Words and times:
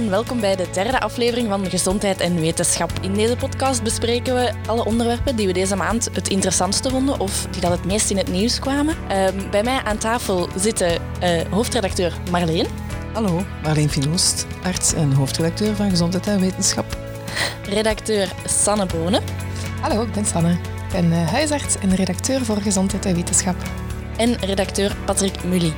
en 0.00 0.10
welkom 0.10 0.40
bij 0.40 0.56
de 0.56 0.66
derde 0.72 1.00
aflevering 1.00 1.48
van 1.48 1.66
Gezondheid 1.66 2.20
en 2.20 2.40
Wetenschap. 2.40 2.92
In 3.00 3.14
deze 3.14 3.36
podcast 3.36 3.82
bespreken 3.82 4.34
we 4.34 4.52
alle 4.66 4.84
onderwerpen 4.84 5.36
die 5.36 5.46
we 5.46 5.52
deze 5.52 5.76
maand 5.76 6.08
het 6.12 6.28
interessantste 6.28 6.90
vonden 6.90 7.20
of 7.20 7.46
die 7.50 7.60
dat 7.60 7.70
het 7.70 7.84
meest 7.84 8.10
in 8.10 8.16
het 8.16 8.30
nieuws 8.30 8.58
kwamen. 8.58 8.96
Ehm, 9.08 9.50
bij 9.50 9.62
mij 9.62 9.82
aan 9.82 9.98
tafel 9.98 10.48
zitten 10.56 11.02
uh, 11.22 11.40
hoofdredacteur 11.50 12.12
Marleen. 12.30 12.66
Hallo, 13.12 13.42
Marleen 13.62 13.90
Finoost, 13.90 14.46
arts 14.62 14.94
en 14.94 15.12
hoofdredacteur 15.12 15.76
van 15.76 15.90
Gezondheid 15.90 16.26
en 16.26 16.40
Wetenschap. 16.40 16.98
Redacteur 17.64 18.32
Sanne 18.44 18.86
Bonen. 18.86 19.22
Hallo, 19.80 20.02
ik 20.02 20.12
ben 20.12 20.26
Sanne. 20.26 20.52
Ik 20.52 20.92
ben 20.92 21.04
uh, 21.04 21.28
huisarts 21.28 21.78
en 21.78 21.94
redacteur 21.94 22.44
voor 22.44 22.56
Gezondheid 22.56 23.06
en 23.06 23.14
Wetenschap. 23.14 23.56
En 24.16 24.36
redacteur 24.36 24.96
Patrick 25.04 25.44
Mully. 25.44 25.72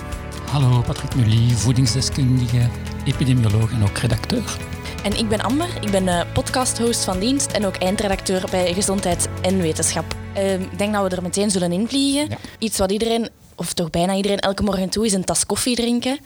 Hallo, 0.51 0.81
Patrick 0.81 1.15
Mully, 1.15 1.51
voedingsdeskundige, 1.51 2.69
epidemioloog 3.05 3.73
en 3.73 3.83
ook 3.83 3.99
redacteur. 3.99 4.57
En 5.03 5.19
ik 5.19 5.29
ben 5.29 5.41
Amber, 5.41 5.69
ik 5.81 5.91
ben 5.91 6.03
uh, 6.03 6.21
podcast-host 6.33 7.05
van 7.05 7.19
dienst 7.19 7.51
en 7.51 7.67
ook 7.67 7.77
eindredacteur 7.77 8.45
bij 8.51 8.75
Gezondheid 8.75 9.29
en 9.43 9.59
Wetenschap. 9.59 10.17
Uh, 10.37 10.61
ik 10.61 10.79
denk 10.79 10.93
dat 10.93 11.11
we 11.11 11.17
er 11.17 11.23
meteen 11.23 11.51
zullen 11.51 11.73
invliegen. 11.73 12.29
Ja. 12.29 12.37
Iets 12.59 12.79
wat 12.79 12.93
iedereen, 12.93 13.29
of 13.55 13.73
toch 13.73 13.91
bijna 13.91 14.15
iedereen, 14.15 14.39
elke 14.39 14.63
morgen 14.63 14.89
toe 14.89 15.07
is 15.07 15.13
een 15.13 15.25
tas 15.25 15.47
koffie 15.47 15.77
drinken. 15.77 16.19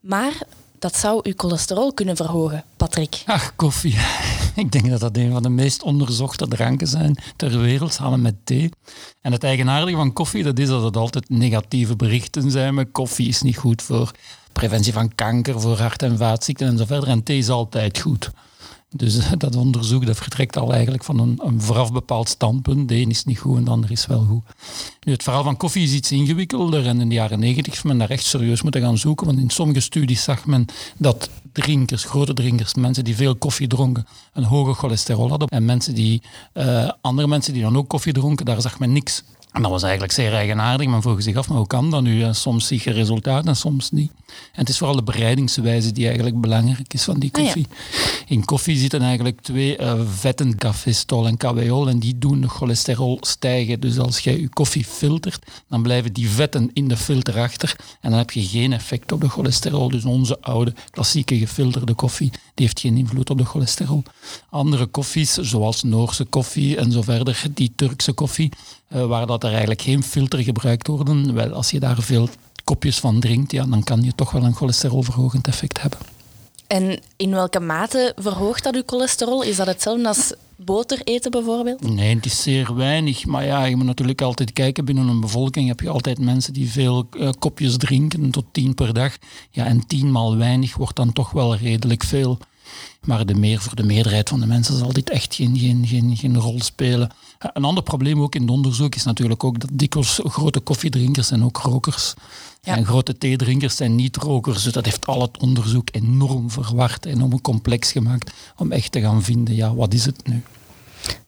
Maar 0.00 0.32
dat 0.78 0.96
zou 0.96 1.20
uw 1.22 1.32
cholesterol 1.36 1.94
kunnen 1.94 2.16
verhogen, 2.16 2.64
Patrick. 2.76 3.22
Ach, 3.26 3.56
koffie. 3.56 3.96
Ik 4.54 4.72
denk 4.72 4.90
dat 4.90 5.00
dat 5.00 5.16
een 5.16 5.32
van 5.32 5.42
de 5.42 5.48
meest 5.48 5.82
onderzochte 5.82 6.48
dranken 6.48 6.86
zijn 6.86 7.16
ter 7.36 7.60
wereld, 7.60 7.92
samen 7.92 8.22
met 8.22 8.34
thee. 8.44 8.70
En 9.20 9.32
het 9.32 9.44
eigenaardige 9.44 9.96
van 9.96 10.12
koffie, 10.12 10.42
dat 10.42 10.58
is 10.58 10.68
dat 10.68 10.82
het 10.82 10.96
altijd 10.96 11.28
negatieve 11.28 11.96
berichten 11.96 12.50
zijn. 12.50 12.74
Maar 12.74 12.86
koffie 12.86 13.28
is 13.28 13.42
niet 13.42 13.56
goed 13.56 13.82
voor 13.82 14.12
preventie 14.60 14.92
van 14.92 15.14
kanker, 15.14 15.60
voor 15.60 15.78
hart- 15.78 16.02
en 16.02 16.18
vaatziekten 16.18 16.66
en 16.66 16.78
zo 16.78 16.84
verder. 16.84 17.08
En 17.08 17.22
thee 17.22 17.38
is 17.38 17.48
altijd 17.48 17.98
goed. 17.98 18.30
Dus 18.96 19.18
dat 19.38 19.56
onderzoek 19.56 20.06
dat 20.06 20.16
vertrekt 20.16 20.56
al 20.56 20.72
eigenlijk 20.72 21.04
van 21.04 21.18
een, 21.18 21.40
een 21.42 21.60
vooraf 21.60 21.92
bepaald 21.92 22.28
standpunt. 22.28 22.88
De 22.88 22.94
een 22.94 23.10
is 23.10 23.24
niet 23.24 23.38
goed 23.38 23.56
en 23.56 23.64
de 23.64 23.70
ander 23.70 23.90
is 23.90 24.06
wel 24.06 24.24
goed. 24.24 24.42
Nu, 25.00 25.12
het 25.12 25.22
verhaal 25.22 25.42
van 25.42 25.56
koffie 25.56 25.82
is 25.82 25.92
iets 25.92 26.12
ingewikkelder 26.12 26.86
en 26.86 27.00
in 27.00 27.08
de 27.08 27.14
jaren 27.14 27.38
negentig 27.38 27.72
is 27.72 27.82
men 27.82 27.98
daar 27.98 28.10
echt 28.10 28.24
serieus 28.24 28.62
moeten 28.62 28.80
gaan 28.80 28.98
zoeken. 28.98 29.26
Want 29.26 29.38
in 29.38 29.50
sommige 29.50 29.80
studies 29.80 30.22
zag 30.22 30.46
men 30.46 30.66
dat 30.96 31.30
drinkers, 31.52 32.04
grote 32.04 32.34
drinkers, 32.34 32.74
mensen 32.74 33.04
die 33.04 33.16
veel 33.16 33.36
koffie 33.36 33.66
dronken, 33.66 34.06
een 34.32 34.44
hoge 34.44 34.72
cholesterol 34.72 35.28
hadden. 35.28 35.48
En 35.48 35.64
mensen 35.64 35.94
die, 35.94 36.22
uh, 36.54 36.90
andere 37.00 37.28
mensen 37.28 37.52
die 37.52 37.62
dan 37.62 37.76
ook 37.76 37.88
koffie 37.88 38.12
dronken, 38.12 38.46
daar 38.46 38.60
zag 38.60 38.78
men 38.78 38.92
niks. 38.92 39.22
En 39.52 39.62
dat 39.62 39.70
was 39.70 39.82
eigenlijk 39.82 40.12
zeer 40.12 40.34
eigenaardig. 40.34 40.86
Men 40.88 41.02
vroeg 41.02 41.22
zich 41.22 41.36
af, 41.36 41.48
maar 41.48 41.56
hoe 41.56 41.66
kan 41.66 41.90
dat 41.90 42.02
nu? 42.02 42.34
Soms 42.34 42.66
zie 42.66 42.80
je 42.84 42.90
resultaten 42.90 43.48
en 43.48 43.56
soms 43.56 43.90
niet. 43.90 44.10
En 44.26 44.60
het 44.60 44.68
is 44.68 44.78
vooral 44.78 44.96
de 44.96 45.02
bereidingswijze 45.02 45.92
die 45.92 46.06
eigenlijk 46.06 46.40
belangrijk 46.40 46.94
is 46.94 47.04
van 47.04 47.18
die 47.18 47.30
ah, 47.32 47.42
koffie. 47.42 47.66
In 48.26 48.44
koffie 48.44 48.76
zitten 48.76 49.02
eigenlijk 49.02 49.40
twee 49.40 49.78
uh, 49.78 50.00
vetten, 50.06 50.56
cafestol 50.56 51.26
en 51.26 51.36
KWO, 51.36 51.86
en 51.86 51.98
die 51.98 52.18
doen 52.18 52.40
de 52.40 52.48
cholesterol 52.48 53.18
stijgen. 53.20 53.80
Dus 53.80 53.98
als 53.98 54.18
jij 54.18 54.40
je 54.40 54.48
koffie 54.48 54.84
filtert, 54.84 55.46
dan 55.68 55.82
blijven 55.82 56.12
die 56.12 56.28
vetten 56.28 56.70
in 56.72 56.88
de 56.88 56.96
filter 56.96 57.38
achter 57.38 57.76
en 58.00 58.10
dan 58.10 58.18
heb 58.18 58.30
je 58.30 58.42
geen 58.42 58.72
effect 58.72 59.12
op 59.12 59.20
de 59.20 59.28
cholesterol. 59.28 59.88
Dus 59.88 60.04
onze 60.04 60.40
oude, 60.40 60.74
klassieke 60.90 61.38
gefilterde 61.38 61.94
koffie, 61.94 62.30
die 62.30 62.66
heeft 62.66 62.80
geen 62.80 62.96
invloed 62.96 63.30
op 63.30 63.38
de 63.38 63.44
cholesterol. 63.44 64.02
Andere 64.50 64.86
koffies, 64.86 65.34
zoals 65.34 65.82
Noorse 65.82 66.24
koffie 66.24 66.76
en 66.76 66.92
zo 66.92 67.02
verder, 67.02 67.42
die 67.54 67.72
Turkse 67.76 68.12
koffie, 68.12 68.50
uh, 68.94 69.06
waar 69.06 69.26
dat 69.26 69.42
er 69.44 69.50
eigenlijk 69.50 69.82
geen 69.82 70.02
filter 70.02 70.38
gebruikt 70.38 70.86
worden, 70.86 71.34
wel, 71.34 71.52
als 71.52 71.70
je 71.70 71.80
daar 71.80 72.02
veel 72.02 72.28
kopjes 72.64 72.98
van 72.98 73.20
drinkt, 73.20 73.52
ja, 73.52 73.64
dan 73.64 73.84
kan 73.84 74.02
je 74.02 74.14
toch 74.14 74.30
wel 74.30 74.44
een 74.44 74.54
cholesterolverhogend 74.54 75.46
effect 75.46 75.80
hebben. 75.80 75.98
En 76.66 77.00
in 77.16 77.30
welke 77.30 77.60
mate 77.60 78.12
verhoogt 78.16 78.64
dat 78.64 78.74
uw 78.74 78.82
cholesterol? 78.86 79.42
Is 79.42 79.56
dat 79.56 79.66
hetzelfde 79.66 80.08
als 80.08 80.32
boter 80.56 81.00
eten 81.04 81.30
bijvoorbeeld? 81.30 81.94
Nee, 81.94 82.14
het 82.14 82.26
is 82.26 82.42
zeer 82.42 82.74
weinig. 82.74 83.26
Maar 83.26 83.44
ja, 83.44 83.64
je 83.64 83.76
moet 83.76 83.86
natuurlijk 83.86 84.22
altijd 84.22 84.52
kijken. 84.52 84.84
Binnen 84.84 85.08
een 85.08 85.20
bevolking 85.20 85.68
heb 85.68 85.80
je 85.80 85.88
altijd 85.88 86.18
mensen 86.18 86.52
die 86.52 86.70
veel 86.70 87.06
uh, 87.12 87.30
kopjes 87.38 87.76
drinken, 87.76 88.30
tot 88.30 88.44
tien 88.52 88.74
per 88.74 88.94
dag. 88.94 89.16
Ja, 89.50 89.64
en 89.64 89.86
tienmaal 89.86 90.36
weinig 90.36 90.76
wordt 90.76 90.96
dan 90.96 91.12
toch 91.12 91.30
wel 91.30 91.56
redelijk 91.56 92.04
veel. 92.04 92.38
Maar 93.00 93.26
de 93.26 93.34
meer, 93.34 93.60
voor 93.60 93.76
de 93.76 93.82
meerderheid 93.82 94.28
van 94.28 94.40
de 94.40 94.46
mensen 94.46 94.78
zal 94.78 94.92
dit 94.92 95.10
echt 95.10 95.34
geen, 95.34 95.58
geen, 95.58 95.86
geen, 95.86 96.16
geen 96.16 96.38
rol 96.38 96.62
spelen. 96.62 97.10
Een 97.38 97.64
ander 97.64 97.82
probleem 97.82 98.22
ook 98.22 98.34
in 98.34 98.40
het 98.40 98.50
onderzoek 98.50 98.94
is 98.94 99.04
natuurlijk 99.04 99.44
ook 99.44 99.60
dat 99.60 99.70
dikwijls 99.72 100.20
grote 100.24 100.60
koffiedrinkers 100.60 101.30
en 101.30 101.44
ook 101.44 101.56
rokers. 101.56 102.14
En 102.62 102.86
grote 102.86 103.18
theedrinkers 103.18 103.76
zijn 103.76 103.94
niet-rokers. 103.94 104.62
Dus 104.62 104.72
dat 104.72 104.84
heeft 104.84 105.06
al 105.06 105.22
het 105.22 105.38
onderzoek 105.38 105.88
enorm 105.92 106.50
verward, 106.50 107.04
enorm 107.04 107.40
complex 107.40 107.92
gemaakt 107.92 108.30
om 108.56 108.72
echt 108.72 108.92
te 108.92 109.00
gaan 109.00 109.22
vinden, 109.22 109.54
ja, 109.54 109.74
wat 109.74 109.94
is 109.94 110.04
het 110.04 110.26
nu? 110.26 110.42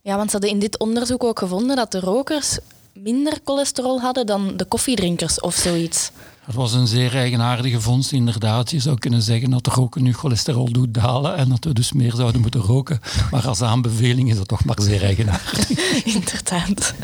Ja, 0.03 0.17
want 0.17 0.31
ze 0.31 0.33
hadden 0.33 0.51
in 0.51 0.59
dit 0.59 0.79
onderzoek 0.79 1.25
ook 1.25 1.39
gevonden 1.39 1.77
dat 1.77 1.93
de 1.93 2.01
rokers 2.01 2.59
minder 2.93 3.39
cholesterol 3.45 4.01
hadden 4.01 4.27
dan 4.27 4.57
de 4.57 4.65
koffiedrinkers 4.65 5.41
of 5.41 5.55
zoiets. 5.55 6.11
Het 6.43 6.55
was 6.55 6.73
een 6.73 6.87
zeer 6.87 7.15
eigenaardige 7.15 7.81
vondst, 7.81 8.13
inderdaad. 8.13 8.71
Je 8.71 8.81
zou 8.81 8.99
kunnen 8.99 9.23
zeggen 9.23 9.51
dat 9.51 9.67
roken 9.67 10.03
nu 10.03 10.15
cholesterol 10.15 10.73
doet 10.73 10.95
dalen 10.95 11.37
en 11.37 11.49
dat 11.49 11.65
we 11.65 11.73
dus 11.73 11.93
meer 11.93 12.13
zouden 12.15 12.41
moeten 12.41 12.61
roken. 12.61 13.01
Maar 13.31 13.49
als 13.49 13.63
aanbeveling 13.63 14.31
is 14.31 14.37
dat 14.37 14.49
toch 14.49 14.65
maar 14.65 14.83
zeer 14.83 15.03
eigenaardig. 15.03 15.71
inderdaad. 16.15 16.95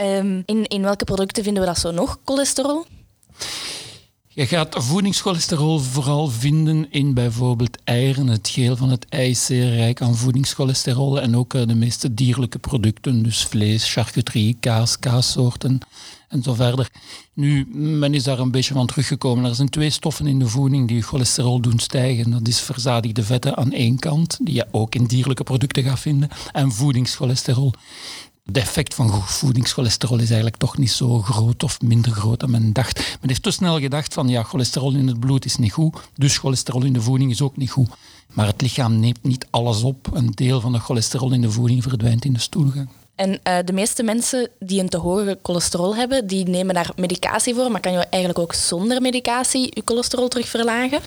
Um, 0.00 0.42
in, 0.46 0.66
in 0.66 0.82
welke 0.82 1.04
producten 1.04 1.44
vinden 1.44 1.62
we 1.62 1.68
dat 1.68 1.78
zo 1.78 1.90
nog, 1.90 2.18
cholesterol? 2.24 2.86
Je 4.28 4.46
gaat 4.46 4.74
voedingscholesterol 4.78 5.78
vooral 5.78 6.28
vinden 6.28 6.86
in 6.90 7.14
bijvoorbeeld 7.14 7.78
eieren. 7.84 8.26
Het 8.26 8.48
geel 8.48 8.76
van 8.76 8.90
het 8.90 9.06
ei 9.08 9.30
is 9.30 9.44
zeer 9.44 9.74
rijk 9.74 10.00
aan 10.00 10.16
voedingscholesterol 10.16 11.20
en 11.20 11.36
ook 11.36 11.54
eh, 11.54 11.66
de 11.66 11.74
meeste 11.74 12.14
dierlijke 12.14 12.58
producten, 12.58 13.22
dus 13.22 13.44
vlees, 13.44 13.92
charcuterie, 13.92 14.56
kaas, 14.60 14.98
kaassoorten 14.98 15.80
en 16.32 16.42
zo 16.42 16.54
verder. 16.54 16.90
Nu, 17.32 17.66
men 17.72 18.14
is 18.14 18.24
daar 18.24 18.38
een 18.38 18.50
beetje 18.50 18.74
van 18.74 18.86
teruggekomen. 18.86 19.44
Er 19.44 19.54
zijn 19.54 19.68
twee 19.68 19.90
stoffen 19.90 20.26
in 20.26 20.38
de 20.38 20.48
voeding 20.48 20.88
die 20.88 21.02
cholesterol 21.02 21.60
doen 21.60 21.78
stijgen. 21.78 22.30
Dat 22.30 22.48
is 22.48 22.60
verzadigde 22.60 23.22
vetten 23.22 23.56
aan 23.56 23.72
één 23.72 23.98
kant, 23.98 24.38
die 24.42 24.54
je 24.54 24.66
ook 24.70 24.94
in 24.94 25.04
dierlijke 25.04 25.44
producten 25.44 25.82
gaat 25.82 26.00
vinden, 26.00 26.28
en 26.52 26.72
voedingscholesterol 26.72 27.72
het 28.42 28.56
effect 28.56 28.94
van 28.94 29.22
voedingscholesterol 29.22 30.16
is 30.16 30.26
eigenlijk 30.26 30.56
toch 30.56 30.78
niet 30.78 30.90
zo 30.90 31.22
groot 31.22 31.62
of 31.62 31.80
minder 31.80 32.12
groot 32.12 32.40
dan 32.40 32.50
men 32.50 32.72
dacht. 32.72 32.96
Men 33.20 33.28
heeft 33.28 33.42
te 33.42 33.50
snel 33.50 33.80
gedacht 33.80 34.14
van 34.14 34.28
ja, 34.28 34.42
cholesterol 34.42 34.92
in 34.92 35.08
het 35.08 35.20
bloed 35.20 35.44
is 35.44 35.56
niet 35.56 35.72
goed, 35.72 35.96
dus 36.14 36.38
cholesterol 36.38 36.84
in 36.84 36.92
de 36.92 37.02
voeding 37.02 37.30
is 37.30 37.42
ook 37.42 37.56
niet 37.56 37.70
goed. 37.70 37.88
Maar 38.32 38.46
het 38.46 38.60
lichaam 38.60 39.00
neemt 39.00 39.22
niet 39.22 39.46
alles 39.50 39.82
op. 39.82 40.08
Een 40.12 40.30
deel 40.30 40.60
van 40.60 40.72
de 40.72 40.78
cholesterol 40.78 41.32
in 41.32 41.40
de 41.40 41.50
voeding 41.50 41.82
verdwijnt 41.82 42.24
in 42.24 42.32
de 42.32 42.38
stoelgang. 42.38 42.88
En 43.22 43.30
uh, 43.30 43.58
de 43.64 43.72
meeste 43.72 44.02
mensen 44.02 44.48
die 44.58 44.80
een 44.80 44.88
te 44.88 44.96
hoge 44.96 45.38
cholesterol 45.42 45.96
hebben, 45.96 46.26
die 46.26 46.48
nemen 46.48 46.74
daar 46.74 46.90
medicatie 46.96 47.54
voor. 47.54 47.70
Maar 47.70 47.80
kan 47.80 47.92
je 47.92 47.98
eigenlijk 47.98 48.38
ook 48.38 48.54
zonder 48.54 49.00
medicatie 49.00 49.70
je 49.74 49.82
cholesterol 49.84 50.28
terug 50.28 50.48
verlagen? 50.48 51.00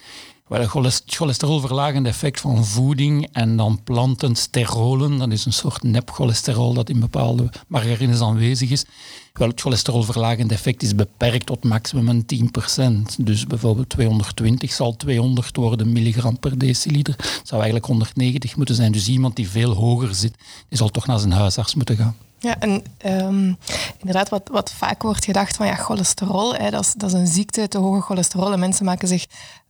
Wel, 0.48 0.84
het 0.84 1.04
cholesterolverlagende 1.06 2.10
effect 2.10 2.42
van 2.42 2.66
voeding 2.66 3.28
en 3.32 3.58
dan 3.58 3.84
plantensterolen, 3.84 5.18
dat 5.18 5.32
is 5.32 5.46
een 5.46 5.54
soort 5.54 5.84
nepcholesterol 5.84 6.74
dat 6.74 6.90
in 6.90 7.00
bepaalde 7.00 7.50
margarines 7.68 8.22
aanwezig 8.22 8.70
is. 8.70 8.86
Wel, 9.34 9.48
het 9.48 9.62
cholesterolverlagende 9.62 10.54
effect 10.54 10.84
is 10.84 10.96
beperkt 10.96 11.46
tot 11.46 11.64
maximum 11.64 12.26
10%. 12.26 12.82
Dus 13.18 13.48
bijvoorbeeld 13.48 13.90
220 13.90 14.72
zal 14.72 14.96
200 14.96 15.56
worden 15.56 15.92
milligram 15.92 16.40
per 16.40 16.58
deciliter. 16.58 17.14
Het 17.18 17.42
zou 17.44 17.62
eigenlijk 17.62 17.86
190 17.86 18.56
moeten 18.56 18.76
zijn. 18.76 18.92
Dus 18.92 19.08
iemand 19.08 19.36
die 19.36 19.50
veel 19.50 19.74
hoger 19.74 20.16
zit, 20.16 20.34
die 20.70 20.78
zal 20.78 20.90
toch 20.90 21.06
naar 21.06 21.20
zijn 21.20 21.32
huisarts 21.32 21.76
moeten 21.76 21.96
gaan. 21.96 22.16
Ja, 22.40 22.60
en 22.60 22.84
um, 23.06 23.58
inderdaad, 23.98 24.30
wat, 24.30 24.50
wat 24.52 24.72
vaak 24.72 25.02
wordt 25.02 25.26
gedacht 25.26 25.56
van 25.56 25.66
ja, 25.66 25.76
cholesterol, 25.76 26.56
hè, 26.56 26.70
dat, 26.70 26.82
is, 26.82 26.94
dat 26.94 27.14
is 27.14 27.20
een 27.20 27.28
ziekte, 27.28 27.68
te 27.68 27.78
hoge 27.78 28.02
cholesterol. 28.02 28.54
En 28.54 28.60
mensen 28.60 28.86
maken 28.86 29.08
zich 29.08 29.26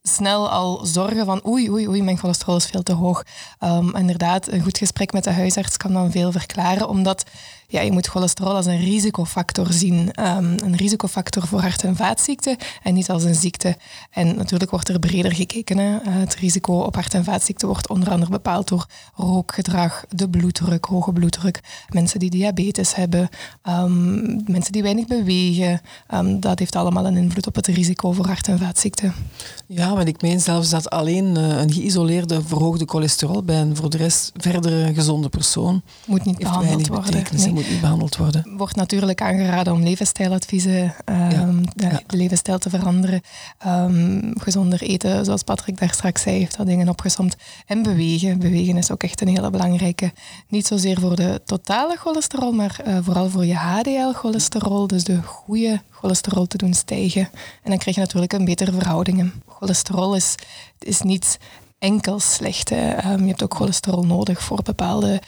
snel 0.08 0.50
al 0.50 0.86
zorgen 0.86 1.26
van 1.26 1.42
oei, 1.48 1.72
oei, 1.72 1.88
oei, 1.88 2.04
mijn 2.04 2.18
cholesterol 2.18 2.56
is 2.56 2.66
veel 2.66 2.84
te 2.84 2.94
hoog. 2.94 3.24
Um, 3.60 3.96
inderdaad, 3.96 4.48
een 4.48 4.64
goed 4.64 4.78
gesprek 4.78 5.14
met 5.14 5.24
de 5.24 5.32
huisarts 5.32 5.78
kan 5.78 5.94
dan 5.94 6.12
veel 6.12 6.32
verklaren, 6.32 6.90
omdat 6.90 7.24
ja, 7.68 7.82
je 7.82 7.92
moet 7.92 8.08
cholesterol 8.08 8.56
als 8.56 8.66
een 8.66 8.80
risicofactor 8.80 9.74
zien. 9.74 9.98
Um, 9.98 10.56
een 10.64 10.76
risicofactor 10.76 11.48
voor 11.48 11.62
hart- 11.62 11.84
en 11.84 11.96
vaatziekten 11.96 12.58
en 12.84 12.94
niet 12.94 13.10
als 13.10 13.24
een 13.24 13.36
ziekte. 13.36 13.78
En 14.12 14.36
natuurlijk 14.36 14.72
wordt 14.72 14.90
er 14.90 15.00
breder 15.00 15.34
gekeken. 15.34 15.78
Hè. 15.78 15.98
Eh, 15.98 16.02
het 16.06 16.36
risico 16.36 16.80
op 16.80 16.96
hart- 16.96 17.14
en 17.14 17.24
vaatziekten 17.24 17.68
wordt 17.68 17.90
onder 17.90 18.10
andere 18.10 18.32
bepaald 18.32 18.68
door 18.68 18.86
rookgedrag, 19.16 20.06
de 20.10 20.30
bloeddruk, 20.30 20.86
hoge 20.86 21.14
bloeddruk, 21.14 21.60
mensen 21.90 22.20
die 22.20 22.30
diabetes 22.30 22.96
hebben, 22.96 23.30
um, 23.64 24.44
mensen 24.46 24.72
die 24.72 24.82
weinig 24.84 25.08
bewegen. 25.08 25.82
Um, 26.14 26.40
dat 26.40 26.60
heeft 26.60 26.76
allemaal 26.76 27.06
een 27.06 27.18
invloed 27.18 27.48
op 27.48 27.56
het 27.56 27.68
risico 27.68 28.12
voor 28.12 28.26
hart- 28.26 28.48
en 28.48 28.60
vaatziekten. 28.60 29.14
Ja, 29.68 29.96
want 29.96 30.08
ik 30.08 30.22
meen 30.22 30.40
zelfs 30.40 30.70
dat 30.70 30.90
alleen 30.90 31.38
uh, 31.38 31.58
een 31.58 31.74
geïsoleerde 31.74 32.42
verhoogde 32.42 32.86
cholesterol 32.88 33.44
bij 33.44 33.62
een 33.62 33.76
voor 33.76 33.90
de 33.90 33.98
rest 33.98 34.32
verder 34.36 34.94
gezonde 34.94 35.30
persoon 35.30 35.82
moet 36.06 36.26
niet 36.26 36.38
behandeld 36.38 36.88
worden. 36.88 37.24
Moet 37.56 37.70
niet 37.70 37.82
behandeld 37.82 38.18
worden. 38.18 38.58
Wordt 38.58 38.76
natuurlijk 38.76 39.22
aangeraden 39.22 39.74
om 39.74 39.84
levensstijladviezen, 39.84 40.96
um, 41.06 41.64
de, 41.76 41.88
de, 42.08 42.18
levensstijl 42.18 42.58
te 42.58 42.70
veranderen. 42.70 43.22
Um, 43.68 44.34
gezonder 44.40 44.82
eten, 44.82 45.26
zoals 45.26 45.44
Patrick 45.44 45.80
daar 45.80 45.94
straks 45.94 46.22
zei, 46.22 46.38
heeft 46.38 46.58
dat 46.58 46.66
dingen 46.66 46.90
opgesomd. 46.90 47.36
En 47.66 47.84
bewegen. 47.84 48.40
Bewegen 48.40 48.78
is 48.78 48.92
ook 48.92 49.04
echt 49.04 49.22
een 49.22 49.28
hele 49.28 49.50
belangrijke. 49.50 50.14
Niet 50.48 50.68
zozeer 50.68 51.00
voor 51.00 51.16
de 51.16 51.42
totale 51.46 51.96
cholesterol, 51.96 52.52
maar 52.52 52.80
uh, 52.88 52.98
vooral 53.02 53.30
voor 53.30 53.46
je 53.46 53.56
HDL-cholesterol. 53.56 54.88
Dus 54.88 55.04
de 55.04 55.22
goede 55.22 55.82
cholesterol 55.90 56.46
te 56.46 56.58
doen 56.58 56.74
stijgen. 56.74 57.30
En 57.64 57.70
dan 57.70 57.78
krijg 57.78 57.96
je 57.96 58.02
natuurlijk 58.02 58.34
een 58.34 58.46
betere 58.46 58.72
verhoudingen. 58.72 59.34
Cholesterol 59.48 60.16
is, 60.16 60.36
is 60.80 61.02
niet 61.02 61.38
enkel 61.86 62.20
slecht. 62.20 62.72
Um, 62.72 63.22
je 63.22 63.28
hebt 63.28 63.44
ook 63.44 63.56
cholesterol 63.56 64.06
nodig 64.06 64.42
voor 64.42 64.62
bepaalde 64.64 65.22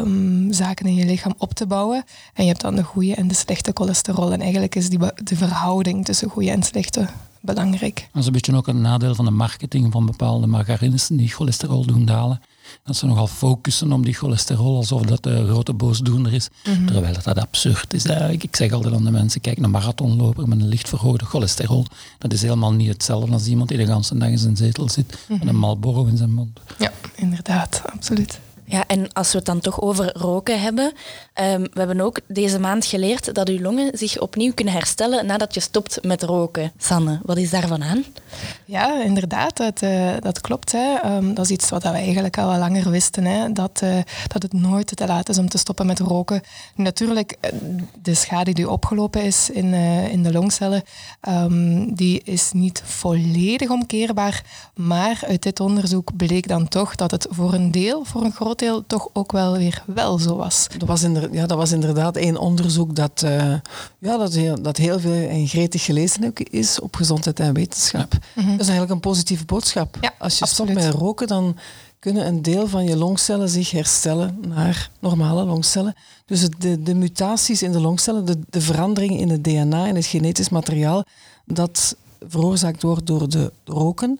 um, 0.00 0.52
zaken 0.52 0.86
in 0.86 0.94
je 0.94 1.04
lichaam 1.04 1.34
op 1.38 1.52
te 1.54 1.66
bouwen. 1.66 2.04
En 2.34 2.42
je 2.42 2.48
hebt 2.48 2.60
dan 2.60 2.76
de 2.76 2.82
goede 2.82 3.14
en 3.14 3.28
de 3.28 3.34
slechte 3.34 3.70
cholesterol. 3.74 4.32
En 4.32 4.40
eigenlijk 4.40 4.74
is 4.74 4.88
die 4.88 4.98
de 4.98 5.36
verhouding 5.36 6.04
tussen 6.04 6.28
goede 6.28 6.50
en 6.50 6.62
slechte 6.62 7.08
belangrijk. 7.40 8.08
Dat 8.12 8.20
is 8.22 8.26
een 8.26 8.32
beetje 8.32 8.56
ook 8.56 8.66
een 8.66 8.80
nadeel 8.80 9.14
van 9.14 9.24
de 9.24 9.30
marketing 9.30 9.92
van 9.92 10.06
bepaalde 10.06 10.46
margarines 10.46 11.06
die 11.06 11.28
cholesterol 11.28 11.86
doen 11.86 12.04
dalen. 12.04 12.40
Dat 12.84 12.96
ze 12.96 13.06
nogal 13.06 13.26
focussen 13.26 13.92
op 13.92 14.04
die 14.04 14.14
cholesterol 14.14 14.76
alsof 14.76 15.02
dat 15.02 15.22
de 15.22 15.46
grote 15.46 15.72
boosdoener 15.72 16.32
is. 16.32 16.48
Mhm. 16.64 16.86
Terwijl 16.86 17.14
dat, 17.14 17.24
dat 17.24 17.38
absurd 17.38 17.94
is. 17.94 18.04
Ik 18.04 18.56
zeg 18.56 18.72
altijd 18.72 18.94
aan 18.94 19.04
de 19.04 19.10
mensen, 19.10 19.40
kijk, 19.40 19.58
een 19.58 19.70
marathonloper 19.70 20.48
met 20.48 20.60
een 20.60 20.68
licht 20.68 20.88
verhoogde 20.88 21.24
cholesterol, 21.24 21.86
dat 22.18 22.32
is 22.32 22.42
helemaal 22.42 22.72
niet 22.72 22.88
hetzelfde 22.88 23.32
als 23.32 23.46
iemand 23.46 23.68
die 23.68 23.78
de 23.78 23.84
hele 23.84 24.02
dag 24.10 24.30
in 24.30 24.38
zijn 24.38 24.56
zetel 24.56 24.88
zit 24.88 25.18
met 25.28 25.40
een 25.40 25.46
mhm. 25.46 25.56
Marlboro 25.56 26.04
in 26.04 26.16
zijn 26.16 26.32
mond. 26.32 26.60
Ja, 26.78 26.92
inderdaad, 27.14 27.82
absoluut. 27.92 28.40
Ja, 28.70 28.84
en 28.86 29.12
als 29.12 29.32
we 29.32 29.36
het 29.36 29.46
dan 29.46 29.60
toch 29.60 29.80
over 29.80 30.12
roken 30.18 30.60
hebben, 30.60 30.84
um, 30.84 31.62
we 31.62 31.78
hebben 31.78 32.00
ook 32.00 32.20
deze 32.26 32.58
maand 32.58 32.86
geleerd 32.86 33.34
dat 33.34 33.48
uw 33.48 33.60
longen 33.60 33.98
zich 33.98 34.18
opnieuw 34.18 34.52
kunnen 34.52 34.74
herstellen 34.74 35.26
nadat 35.26 35.54
je 35.54 35.60
stopt 35.60 35.98
met 36.04 36.22
roken. 36.22 36.72
Sanne, 36.78 37.20
wat 37.22 37.36
is 37.36 37.50
daarvan 37.50 37.82
aan? 37.82 38.04
Ja, 38.64 39.02
inderdaad, 39.02 39.56
dat, 39.56 39.82
uh, 39.82 40.12
dat 40.20 40.40
klopt. 40.40 40.72
Hè. 40.72 41.16
Um, 41.16 41.34
dat 41.34 41.44
is 41.44 41.50
iets 41.50 41.68
wat 41.68 41.82
we 41.82 41.88
eigenlijk 41.88 42.38
al 42.38 42.58
langer 42.58 42.90
wisten, 42.90 43.24
hè. 43.24 43.52
Dat, 43.52 43.80
uh, 43.84 43.96
dat 44.26 44.42
het 44.42 44.52
nooit 44.52 44.96
te 44.96 45.06
laat 45.06 45.28
is 45.28 45.38
om 45.38 45.48
te 45.48 45.58
stoppen 45.58 45.86
met 45.86 45.98
roken. 45.98 46.40
Natuurlijk, 46.74 47.36
eh, 47.40 47.50
de 48.02 48.14
schade 48.14 48.52
die 48.52 48.70
opgelopen 48.70 49.22
is 49.22 49.50
in, 49.50 49.74
in 50.10 50.22
de 50.22 50.32
longcellen, 50.32 50.82
um, 51.28 51.94
die 51.94 52.22
is 52.24 52.52
niet 52.52 52.82
volledig 52.84 53.70
omkeerbaar, 53.70 54.42
maar 54.74 55.20
uit 55.26 55.42
dit 55.42 55.60
onderzoek 55.60 56.16
bleek 56.16 56.48
dan 56.48 56.68
toch 56.68 56.94
dat 56.94 57.10
het 57.10 57.26
voor 57.30 57.54
een 57.54 57.70
deel, 57.70 58.04
voor 58.04 58.24
een 58.24 58.32
groot 58.32 58.59
toch 58.86 59.08
ook 59.12 59.32
wel 59.32 59.56
weer 59.56 59.82
wel 59.86 60.18
zo 60.18 60.36
was. 60.36 60.66
Dat 60.78 60.88
was, 60.88 61.02
inder, 61.02 61.32
ja, 61.32 61.46
dat 61.46 61.56
was 61.56 61.72
inderdaad 61.72 62.16
één 62.16 62.36
onderzoek 62.36 62.94
dat, 62.94 63.22
uh, 63.24 63.54
ja, 63.98 64.16
dat, 64.16 64.32
heel, 64.32 64.62
dat 64.62 64.76
heel 64.76 65.00
veel 65.00 65.28
en 65.28 65.46
gretig 65.48 65.84
gelezen 65.84 66.32
is 66.34 66.80
op 66.80 66.96
gezondheid 66.96 67.40
en 67.40 67.54
wetenschap. 67.54 68.12
Mhm. 68.34 68.50
Dat 68.50 68.60
is 68.60 68.68
eigenlijk 68.68 68.90
een 68.90 69.00
positieve 69.00 69.44
boodschap. 69.44 69.98
Ja, 70.00 70.12
Als 70.18 70.38
je 70.38 70.44
absoluut. 70.44 70.70
stopt 70.70 70.86
met 70.86 71.00
roken, 71.00 71.26
dan 71.26 71.56
kunnen 71.98 72.26
een 72.26 72.42
deel 72.42 72.68
van 72.68 72.84
je 72.84 72.96
longcellen 72.96 73.48
zich 73.48 73.70
herstellen 73.70 74.38
naar 74.46 74.90
normale 75.00 75.44
longcellen. 75.44 75.94
Dus 76.26 76.48
de, 76.58 76.82
de 76.82 76.94
mutaties 76.94 77.62
in 77.62 77.72
de 77.72 77.80
longcellen, 77.80 78.24
de, 78.24 78.38
de 78.50 78.60
veranderingen 78.60 79.18
in 79.18 79.28
het 79.28 79.44
DNA 79.44 79.86
en 79.86 79.94
het 79.94 80.06
genetisch 80.06 80.48
materiaal, 80.48 81.04
dat 81.44 81.96
veroorzaakt 82.28 82.82
wordt 82.82 83.06
door 83.06 83.28
de 83.28 83.52
roken, 83.64 84.18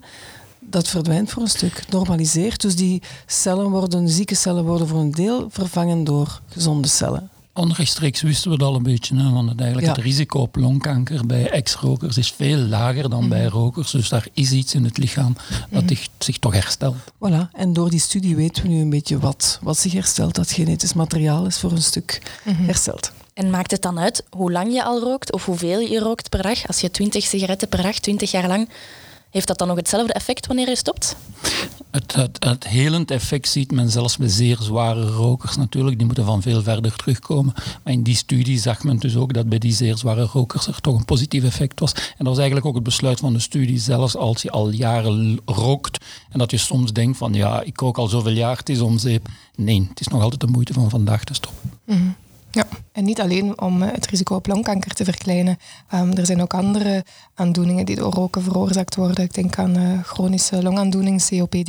dat 0.61 0.89
verdwijnt 0.89 1.31
voor 1.31 1.43
een 1.43 1.49
stuk, 1.49 1.83
normaliseert. 1.91 2.61
Dus 2.61 2.77
die 2.77 3.03
cellen 3.27 3.71
worden, 3.71 4.09
zieke 4.09 4.35
cellen 4.35 4.65
worden 4.65 4.89
voor 4.89 5.01
een 5.01 5.11
deel 5.11 5.49
vervangen 5.51 6.05
door 6.05 6.41
gezonde 6.49 6.89
cellen. 6.89 7.31
Onrechtstreeks 7.53 8.23
wisten 8.23 8.51
we 8.51 8.59
dat 8.59 8.69
al 8.69 8.75
een 8.75 8.83
beetje, 8.83 9.17
hè, 9.17 9.31
want 9.31 9.49
het, 9.49 9.61
eigenlijk 9.61 9.97
het 9.97 10.05
risico 10.05 10.41
op 10.41 10.57
longkanker 10.57 11.27
bij 11.27 11.51
ex-rokers 11.51 12.19
is 12.19 12.33
veel 12.33 12.57
lager 12.57 13.11
dan 13.11 13.29
bij 13.29 13.45
mhm. 13.45 13.55
rokers. 13.55 13.91
Dus 13.91 14.09
daar 14.09 14.27
is 14.33 14.53
iets 14.53 14.75
in 14.75 14.85
het 14.85 14.99
lichaam 14.99 15.37
dat 15.71 15.83
mm 15.83 15.89
zich 16.19 16.39
toch 16.39 16.53
herstelt. 16.53 16.97
Voilà, 16.97 17.51
en 17.53 17.73
door 17.73 17.91
die 17.91 18.01
studie 18.01 18.37
weten 18.37 18.63
we 18.63 18.69
nu 18.69 18.81
een 18.81 18.91
beetje 18.91 19.19
wat, 19.19 19.59
wat 19.63 19.79
zich 19.79 19.93
herstelt. 19.93 20.35
Dat 20.35 20.51
genetisch 20.51 20.93
materiaal 20.93 21.47
is 21.47 21.59
voor 21.59 21.73
een 21.73 21.83
stuk 21.83 22.41
mm 22.45 22.55
hersteld. 22.55 23.13
En 23.35 23.51
maakt 23.51 23.71
het 23.71 23.83
dan 23.83 23.99
uit 23.99 24.25
hoe 24.31 24.53
lang 24.53 24.73
je 24.73 24.85
al 24.85 25.01
rookt 25.01 25.33
of 25.33 25.45
hoeveel 25.45 25.81
je 25.81 25.99
rookt 25.99 26.29
per 26.29 26.43
dag? 26.43 26.67
Als 26.67 26.81
je 26.81 26.91
20 26.91 27.25
sigaretten 27.25 27.69
per 27.69 27.83
dag, 27.83 27.99
20 27.99 28.31
jaar 28.31 28.49
lang, 28.49 28.69
heeft 29.31 29.47
dat 29.47 29.59
dan 29.59 29.69
nog 29.69 29.77
hetzelfde 29.77 30.13
effect 30.13 30.47
wanneer 30.47 30.69
je 30.69 30.77
stopt? 30.77 31.17
Het, 31.91 32.15
het, 32.15 32.45
het, 32.45 32.67
helend 32.67 33.11
effect 33.11 33.49
ziet 33.49 33.73
men 33.73 33.91
zelfs 33.91 34.17
bij 34.17 34.29
zeer 34.29 34.57
zware 34.61 35.07
rokers 35.07 35.57
natuurlijk. 35.57 35.97
Die 35.97 36.07
moeten 36.07 36.25
van 36.25 36.43
veel 36.43 36.63
verder 36.63 36.97
terugkomen. 36.97 37.53
Maar 37.85 37.93
in 37.93 38.03
die 38.03 38.17
studie 38.17 38.59
zag 38.59 38.85
men 38.85 38.97
dus 38.97 39.17
ook 39.17 39.33
dat 39.33 39.49
bij 39.49 39.59
die 39.59 39.73
zeer 39.73 39.97
zware 39.97 40.23
rokers 40.23 40.67
er 40.67 40.81
toch 40.81 40.99
een 40.99 41.05
positief 41.05 41.45
effect 41.45 41.81
was. 41.81 41.93
En 41.93 42.01
dat 42.17 42.27
was 42.27 42.37
eigenlijk 42.37 42.67
ook 42.67 42.75
het 42.75 42.85
besluit 42.85 43.21
van 43.21 43.33
de 43.33 43.41
studie. 43.41 43.79
Zelfs 43.79 44.17
als 44.17 44.43
je 44.43 44.51
al 44.51 44.71
jaren 44.71 45.41
rookt 45.45 46.05
en 46.31 46.39
dat 46.39 46.51
je 46.51 46.59
soms 46.59 46.93
denkt 46.93 47.19
van 47.19 47.33
ja, 47.33 47.63
ik 47.63 47.81
rook 47.81 47.99
al 47.99 48.09
zoveel 48.09 48.33
jaar, 48.33 48.57
het 48.57 48.69
is 48.69 48.81
om 48.81 48.99
zeep. 48.99 49.29
Nee, 49.55 49.87
het 49.89 50.01
is 50.01 50.09
nog 50.09 50.23
altijd 50.23 50.41
de 50.41 50.47
moeite 50.47 50.73
van 50.73 50.91
vandaag 50.91 51.25
te 51.25 51.35
stoppen. 51.35 51.73
Mm 51.85 52.17
ja, 52.51 52.67
en 52.93 53.05
niet 53.05 53.21
alleen 53.21 53.61
om 53.61 53.83
eh, 53.83 53.93
het 53.93 54.07
risico 54.07 54.35
op 54.35 54.47
longkanker 54.47 54.95
te 54.95 55.05
verkleinen. 55.05 55.59
Um, 55.95 56.13
er 56.13 56.27
zijn 56.27 56.43
ook 56.43 56.55
andere 56.55 57.05
aandoeningen 57.35 57.87
die 57.87 57.97
door 57.97 58.13
roken 58.13 58.43
veroorzaakt 58.43 58.97
worden. 58.97 59.25
Ik 59.25 59.35
denk 59.35 59.59
aan 59.59 59.79
uh, 59.79 60.03
chronische 60.03 60.63
longaandoening, 60.63 61.29
COPD. 61.29 61.69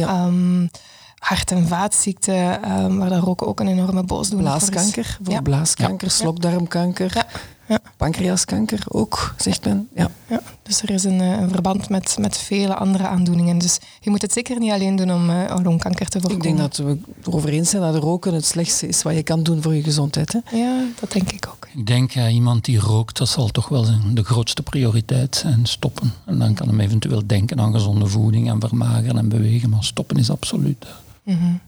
Um, 0.00 0.70
hart- 1.18 1.50
en 1.50 1.66
vaatziekten, 1.66 2.70
um, 2.78 2.98
waar 2.98 3.08
dat 3.08 3.22
roken 3.22 3.46
ook 3.46 3.60
een 3.60 3.68
enorme 3.68 4.02
boosdoener 4.02 4.46
blaaskanker, 4.46 5.04
is. 5.04 5.18
Voor 5.22 5.34
ja. 5.34 5.40
blaaskanker, 5.40 6.10
slokdarmkanker. 6.10 7.10
Ja. 7.14 7.26
Ja. 7.68 7.80
Pancreaskanker 7.96 8.82
ook, 8.88 9.34
zegt 9.36 9.64
men. 9.64 9.88
Ja. 9.94 10.10
ja 10.28 10.40
dus 10.62 10.82
er 10.82 10.90
is 10.90 11.04
een, 11.04 11.20
eh, 11.20 11.30
een, 11.30 11.50
verband 11.50 11.88
met, 11.88 12.16
met 12.20 12.36
vele 12.36 12.74
andere 12.74 13.06
aandoeningen. 13.06 13.58
Dus 13.58 13.78
je 14.00 14.10
moet 14.10 14.22
het 14.22 14.32
zeker 14.32 14.58
niet 14.58 14.72
alleen 14.72 14.96
doen 14.96 15.12
om 15.12 15.30
uh, 15.30 15.56
longkanker 15.62 16.08
te 16.08 16.20
voorkomen. 16.20 16.46
Ik 16.46 16.56
denk 16.56 16.58
dat 16.58 16.76
we 16.76 16.98
erover 17.24 17.48
eens 17.48 17.70
zijn 17.70 17.82
dat 17.82 18.02
roken 18.02 18.34
het 18.34 18.44
slechtste 18.44 18.88
is 18.88 19.02
wat 19.02 19.14
je 19.14 19.22
kan 19.22 19.42
doen 19.42 19.62
voor 19.62 19.74
je 19.74 19.82
gezondheid. 19.82 20.32
Hè? 20.32 20.56
Ja, 20.56 20.84
dat 21.00 21.12
denk 21.12 21.32
ik 21.32 21.48
ook. 21.48 21.68
Ik 21.74 21.86
denk, 21.86 22.10
ja, 22.10 22.28
iemand 22.28 22.64
die 22.64 22.78
rookt, 22.78 23.18
dat 23.18 23.28
zal 23.28 23.48
toch 23.48 23.68
wel 23.68 23.86
de 24.12 24.24
grootste 24.24 24.62
prioriteit 24.62 25.36
zijn, 25.36 25.66
stoppen. 25.66 26.12
En 26.24 26.38
dan 26.38 26.54
kan 26.54 26.68
hem 26.68 26.80
eventueel 26.80 27.26
denken 27.26 27.60
aan 27.60 27.72
gezonde 27.72 28.06
voeding 28.06 28.50
en 28.50 28.60
vermageren 28.60 29.18
en 29.18 29.28
bewegen, 29.28 29.70
maar 29.70 29.84
stoppen 29.84 30.16
is 30.16 30.30
absoluut. 30.30 30.86
-hmm. 31.34 31.60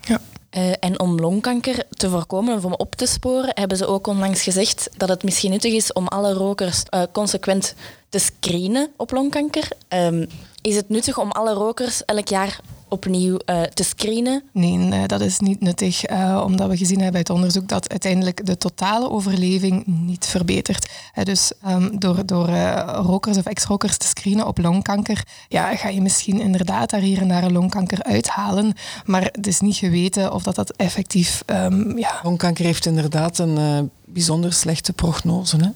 Ja. 0.00 0.20
Uh, 0.56 0.72
en 0.80 1.00
om 1.00 1.20
longkanker 1.20 1.84
te 1.90 2.08
voorkomen 2.08 2.56
of 2.56 2.64
om 2.64 2.72
op 2.72 2.94
te 2.94 3.06
sporen, 3.06 3.50
hebben 3.54 3.76
ze 3.76 3.86
ook 3.86 4.06
onlangs 4.06 4.42
gezegd 4.42 4.90
dat 4.96 5.08
het 5.08 5.22
misschien 5.22 5.50
nuttig 5.50 5.72
is 5.72 5.92
om 5.92 6.06
alle 6.06 6.32
rokers 6.32 6.82
uh, 6.90 7.02
consequent 7.12 7.74
te 8.08 8.18
screenen 8.18 8.90
op 8.96 9.10
longkanker. 9.10 9.68
Um, 9.88 10.26
is 10.62 10.76
het 10.76 10.88
nuttig 10.88 11.18
om 11.18 11.30
alle 11.30 11.52
rokers 11.52 12.04
elk 12.04 12.28
jaar 12.28 12.60
opnieuw 12.88 13.38
uh, 13.46 13.62
te 13.62 13.82
screenen? 13.82 14.42
Nee, 14.52 15.06
dat 15.06 15.20
is 15.20 15.38
niet 15.38 15.60
nuttig, 15.60 16.10
uh, 16.10 16.42
omdat 16.44 16.68
we 16.68 16.76
gezien 16.76 17.00
hebben 17.00 17.16
uit 17.16 17.30
onderzoek 17.30 17.68
dat 17.68 17.90
uiteindelijk 17.90 18.46
de 18.46 18.58
totale 18.58 19.10
overleving 19.10 19.86
niet 19.86 20.26
verbetert. 20.26 20.90
Uh, 21.14 21.24
dus 21.24 21.52
um, 21.66 21.98
door, 21.98 22.26
door 22.26 22.48
rokers 22.86 23.36
of 23.36 23.44
ex-rokers 23.44 23.96
te 23.96 24.06
screenen 24.06 24.46
op 24.46 24.58
longkanker, 24.58 25.26
ja, 25.48 25.76
ga 25.76 25.88
je 25.88 26.00
misschien 26.00 26.40
inderdaad 26.40 26.90
daar 26.90 27.00
hier 27.00 27.20
en 27.20 27.28
daar 27.28 27.50
longkanker 27.50 28.02
uithalen, 28.02 28.72
maar 29.04 29.22
het 29.22 29.46
is 29.46 29.60
niet 29.60 29.76
geweten 29.76 30.32
of 30.32 30.42
dat, 30.42 30.54
dat 30.54 30.70
effectief... 30.76 31.42
Um, 31.46 31.98
ja. 31.98 32.20
Longkanker 32.22 32.64
heeft 32.64 32.86
inderdaad 32.86 33.38
een 33.38 33.90
bijzonder 34.04 34.52
slechte 34.52 34.92
prognose. 34.92 35.56
Hè? 35.56 35.68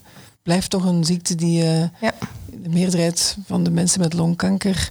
Blijft 0.43 0.71
toch 0.71 0.85
een 0.85 1.05
ziekte 1.05 1.35
die 1.35 1.65
ja. 1.65 1.91
de 2.63 2.69
meerderheid 2.69 3.37
van 3.47 3.63
de 3.63 3.71
mensen 3.71 4.01
met 4.01 4.13
longkanker 4.13 4.91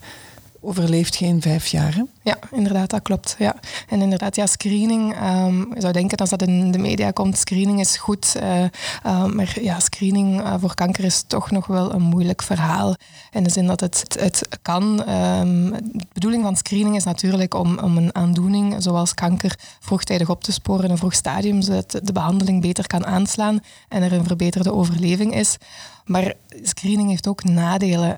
overleeft 0.62 1.16
geen 1.16 1.42
vijf 1.42 1.68
jaar. 1.68 2.04
Ja, 2.24 2.38
inderdaad, 2.52 2.90
dat 2.90 3.02
klopt. 3.02 3.36
Ja. 3.40 3.56
En 3.88 4.02
inderdaad, 4.02 4.36
ja, 4.36 4.46
screening, 4.46 5.16
um, 5.22 5.74
je 5.74 5.82
zou 5.82 5.94
denken 5.94 6.18
als 6.18 6.30
dat 6.30 6.42
in 6.42 6.72
de 6.72 6.78
media 6.78 7.12
komt, 7.12 7.38
screening 7.38 7.80
is 7.80 7.98
goed. 7.98 8.36
Uh, 8.42 8.64
uh, 9.06 9.26
maar 9.26 9.58
ja, 9.62 9.80
screening 9.80 10.40
uh, 10.40 10.54
voor 10.60 10.76
kanker 10.76 11.04
is 11.04 11.24
toch 11.28 11.52
nog 11.52 11.68
wel 11.68 11.94
een 11.94 12.02
moeilijk 12.02 12.42
verhaal. 12.42 12.96
In 13.32 13.44
de 13.44 13.50
zin 13.50 13.68
dat 13.68 13.80
het, 13.80 14.18
het 14.20 14.48
kan. 14.62 15.10
Um, 15.10 15.72
de 15.72 16.06
bedoeling 16.14 16.44
van 16.44 16.56
screening 16.56 16.96
is 16.96 17.04
natuurlijk 17.04 17.54
om, 17.54 17.80
om 17.80 17.98
een 17.98 18.16
aandoening 18.16 18.76
zoals 18.78 19.14
kanker 19.14 19.56
vroegtijdig 19.80 20.30
op 20.30 20.44
te 20.44 20.52
sporen 20.52 20.86
in 20.86 20.92
een 20.92 20.98
vroeg 20.98 21.14
stadium, 21.14 21.62
zodat 21.62 22.00
de 22.04 22.14
behandeling 22.14 22.62
beter 22.62 22.88
kan 22.88 23.06
aanslaan 23.06 23.60
en 23.88 24.04
er 24.04 24.14
een 24.14 24.26
verbeterde 24.26 24.74
overleving 24.74 25.36
is. 25.36 25.58
Maar 26.06 26.34
screening 26.62 27.10
heeft 27.10 27.28
ook 27.28 27.44
nadelen. 27.44 28.18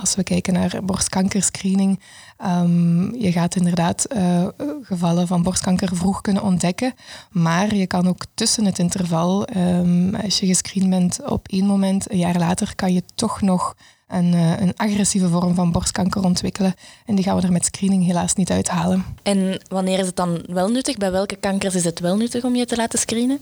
Als 0.00 0.14
we 0.14 0.22
kijken 0.22 0.52
naar 0.52 0.80
borstkankerscreening, 0.84 2.00
um, 2.46 3.11
je 3.18 3.32
gaat 3.32 3.56
inderdaad 3.56 4.06
uh, 4.16 4.46
gevallen 4.82 5.26
van 5.26 5.42
borstkanker 5.42 5.96
vroeg 5.96 6.20
kunnen 6.20 6.42
ontdekken. 6.42 6.94
Maar 7.30 7.74
je 7.74 7.86
kan 7.86 8.08
ook 8.08 8.24
tussen 8.34 8.64
het 8.64 8.78
interval, 8.78 9.48
um, 9.56 10.14
als 10.14 10.40
je 10.40 10.46
gescreend 10.46 10.90
bent 10.90 11.30
op 11.30 11.48
één 11.48 11.66
moment, 11.66 12.10
een 12.10 12.18
jaar 12.18 12.38
later, 12.38 12.74
kan 12.74 12.92
je 12.92 13.02
toch 13.14 13.40
nog 13.40 13.74
een, 14.12 14.34
eh, 14.34 14.60
een 14.60 14.76
agressieve 14.76 15.28
vorm 15.28 15.54
van 15.54 15.72
borstkanker 15.72 16.24
ontwikkelen. 16.24 16.74
En 17.06 17.14
die 17.14 17.24
gaan 17.24 17.36
we 17.36 17.42
er 17.42 17.52
met 17.52 17.64
screening 17.64 18.04
helaas 18.04 18.34
niet 18.34 18.50
uithalen. 18.50 19.04
En 19.22 19.60
wanneer 19.68 19.98
is 19.98 20.06
het 20.06 20.16
dan 20.16 20.42
wel 20.46 20.68
nuttig? 20.68 20.96
Bij 20.96 21.10
welke 21.10 21.36
kankers 21.36 21.74
is 21.74 21.84
het 21.84 22.00
wel 22.00 22.16
nuttig 22.16 22.44
om 22.44 22.54
je 22.54 22.66
te 22.66 22.76
laten 22.76 22.98
screenen? 22.98 23.38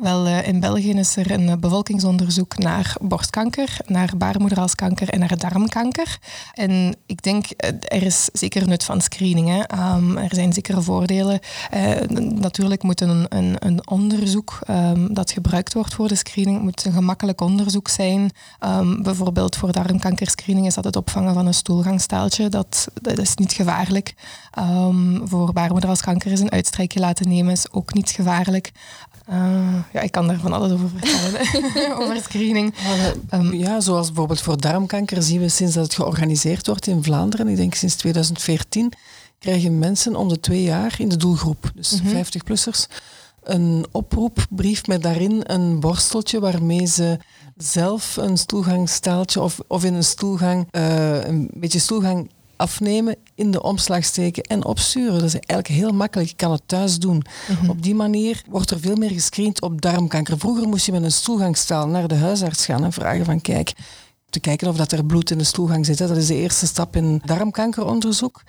Wel, 0.00 0.26
eh, 0.26 0.46
in 0.46 0.60
België 0.60 0.92
is 0.92 1.16
er 1.16 1.30
een 1.30 1.48
eh, 1.48 1.56
bevolkingsonderzoek 1.56 2.58
naar 2.58 2.96
borstkanker, 3.00 3.76
naar 3.86 4.12
baarmoederhalskanker 4.16 5.08
en 5.08 5.18
naar 5.18 5.38
darmkanker. 5.38 6.18
En 6.54 6.96
ik 7.06 7.22
denk, 7.22 7.46
er 7.88 8.02
is 8.02 8.28
zeker 8.32 8.68
nut 8.68 8.84
van 8.84 9.00
screening. 9.00 9.48
Hè. 9.48 9.60
Ehm, 9.60 10.16
er 10.16 10.34
zijn 10.34 10.52
zekere 10.52 10.82
voordelen. 10.82 11.40
natuurlijk 12.40 12.82
moet 12.82 13.00
een, 13.00 13.26
een, 13.28 13.56
een 13.58 13.88
onderzoek 13.88 14.58
um, 14.70 15.14
dat 15.14 15.30
gebruikt 15.30 15.74
wordt 15.74 15.94
voor 15.94 16.08
de 16.08 16.14
screening 16.14 16.62
moet 16.62 16.84
een 16.84 16.92
gemakkelijk 16.92 17.40
onderzoek 17.40 17.88
zijn. 17.88 18.30
Um, 18.64 19.02
bijvoorbeeld 19.02 19.56
voor 19.56 19.72
darmkankerscreening 19.98 20.66
is 20.66 20.74
dat 20.74 20.84
het 20.84 20.96
opvangen 20.96 21.34
van 21.34 21.46
een 21.46 21.54
stoelgangstaaltje. 21.54 22.48
Dat, 22.48 22.88
dat 22.94 23.18
is 23.18 23.34
niet 23.34 23.52
gevaarlijk. 23.52 24.14
Um, 24.58 25.28
voor 25.28 25.52
baarmoederhalskanker 25.52 26.32
is 26.32 26.40
een 26.40 26.50
uitstrijkje 26.50 27.00
laten 27.00 27.28
nemen 27.28 27.52
is 27.52 27.72
ook 27.72 27.94
niet 27.94 28.10
gevaarlijk. 28.10 28.72
Uh, 29.30 29.74
ja, 29.92 30.00
ik 30.00 30.10
kan 30.10 30.26
daar 30.26 30.38
van 30.38 30.52
alles 30.52 30.72
over 30.72 30.88
vertellen, 30.88 31.40
over 32.00 32.20
screening. 32.20 32.74
Um, 33.34 33.54
ja, 33.54 33.80
zoals 33.80 34.06
bijvoorbeeld 34.06 34.40
voor 34.40 34.60
darmkanker 34.60 35.22
zien 35.22 35.40
we 35.40 35.48
sinds 35.48 35.74
dat 35.74 35.84
het 35.84 35.94
georganiseerd 35.94 36.66
wordt 36.66 36.86
in 36.86 37.02
Vlaanderen, 37.02 37.48
ik 37.48 37.56
denk 37.56 37.74
sinds 37.74 37.94
2014, 37.94 38.92
krijgen 39.38 39.78
mensen 39.78 40.16
om 40.16 40.28
de 40.28 40.40
twee 40.40 40.62
jaar 40.62 40.94
in 40.98 41.08
de 41.08 41.16
doelgroep, 41.16 41.70
dus 41.74 42.00
mm 42.00 42.08
-hmm. 42.08 42.24
50-plussers, 42.24 42.86
een 43.48 43.86
oproepbrief 43.92 44.86
met 44.86 45.02
daarin 45.02 45.40
een 45.42 45.80
borsteltje 45.80 46.40
waarmee 46.40 46.86
ze 46.86 47.18
zelf 47.56 48.16
een 48.16 48.36
stoelgangstaaltje 48.36 49.40
of, 49.40 49.60
of 49.66 49.84
in 49.84 49.94
een 49.94 50.04
stoelgang 50.04 50.68
uh, 50.72 51.24
een 51.24 51.50
beetje 51.54 51.78
stoelgang 51.78 52.30
afnemen, 52.56 53.16
in 53.34 53.50
de 53.50 53.62
omslag 53.62 54.04
steken 54.04 54.42
en 54.42 54.64
opsturen. 54.64 55.12
Dat 55.12 55.22
is 55.22 55.32
eigenlijk 55.32 55.68
heel 55.68 55.92
makkelijk. 55.92 56.28
Je 56.28 56.36
kan 56.36 56.52
het 56.52 56.62
thuis 56.66 56.98
doen. 56.98 57.24
Mm 57.48 57.56
-hmm. 57.56 57.70
Op 57.70 57.82
die 57.82 57.94
manier 57.94 58.42
wordt 58.48 58.70
er 58.70 58.80
veel 58.80 58.96
meer 58.96 59.10
gescreend 59.10 59.62
op 59.62 59.80
darmkanker. 59.80 60.38
Vroeger 60.38 60.68
moest 60.68 60.86
je 60.86 60.92
met 60.92 61.02
een 61.02 61.12
stoelgangstaal 61.12 61.88
naar 61.88 62.08
de 62.08 62.14
huisarts 62.14 62.64
gaan 62.64 62.84
en 62.84 62.92
vragen 62.92 63.24
van 63.24 63.40
kijk, 63.40 63.72
te 64.30 64.40
kijken 64.40 64.68
of 64.68 64.76
dat 64.76 64.92
er 64.92 65.04
bloed 65.04 65.30
in 65.30 65.38
de 65.38 65.44
stoelgang 65.44 65.86
zit. 65.86 65.98
Dat 65.98 66.16
is 66.16 66.26
de 66.26 66.34
eerste 66.34 66.66
stap 66.66 66.96
in 66.96 67.22
darmkankeronderzoek. 67.24 68.42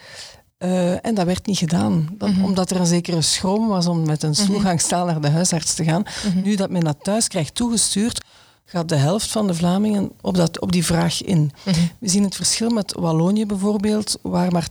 Uh, 0.66 1.06
en 1.06 1.16
dat 1.16 1.26
werd 1.26 1.46
niet 1.46 1.58
gedaan. 1.58 2.10
Dat, 2.18 2.30
mm 2.30 2.36
-hmm. 2.36 2.44
Omdat 2.44 2.70
er 2.72 2.80
een 2.80 2.86
zekere 2.86 3.22
schroom 3.22 3.68
was 3.68 3.88
om 3.88 4.06
met 4.06 4.24
een 4.24 4.36
stoelgangstaal 4.36 5.06
naar 5.06 5.22
de 5.22 5.30
huisarts 5.30 5.74
te 5.74 5.84
gaan. 5.84 6.06
Mm 6.26 6.32
-hmm. 6.32 6.42
Nu 6.42 6.56
dat 6.56 6.70
men 6.70 6.84
dat 6.84 6.98
thuis 7.02 7.28
krijgt 7.28 7.56
toegestuurd, 7.56 8.26
gaat 8.66 8.90
de 8.90 8.96
helft 8.96 9.32
van 9.32 9.48
de 9.48 9.54
Vlamingen 9.54 10.12
op, 10.22 10.36
dat, 10.36 10.60
op 10.60 10.72
die 10.72 10.86
vraag 10.86 11.24
in. 11.24 11.40
Mm 11.40 11.52
-hmm. 11.64 11.90
We 12.00 12.10
zien 12.10 12.24
het 12.24 12.36
verschil 12.36 12.70
met 12.70 12.94
Wallonië 13.00 13.46
bijvoorbeeld, 13.46 14.20
waar 14.22 14.52
maar 14.52 14.68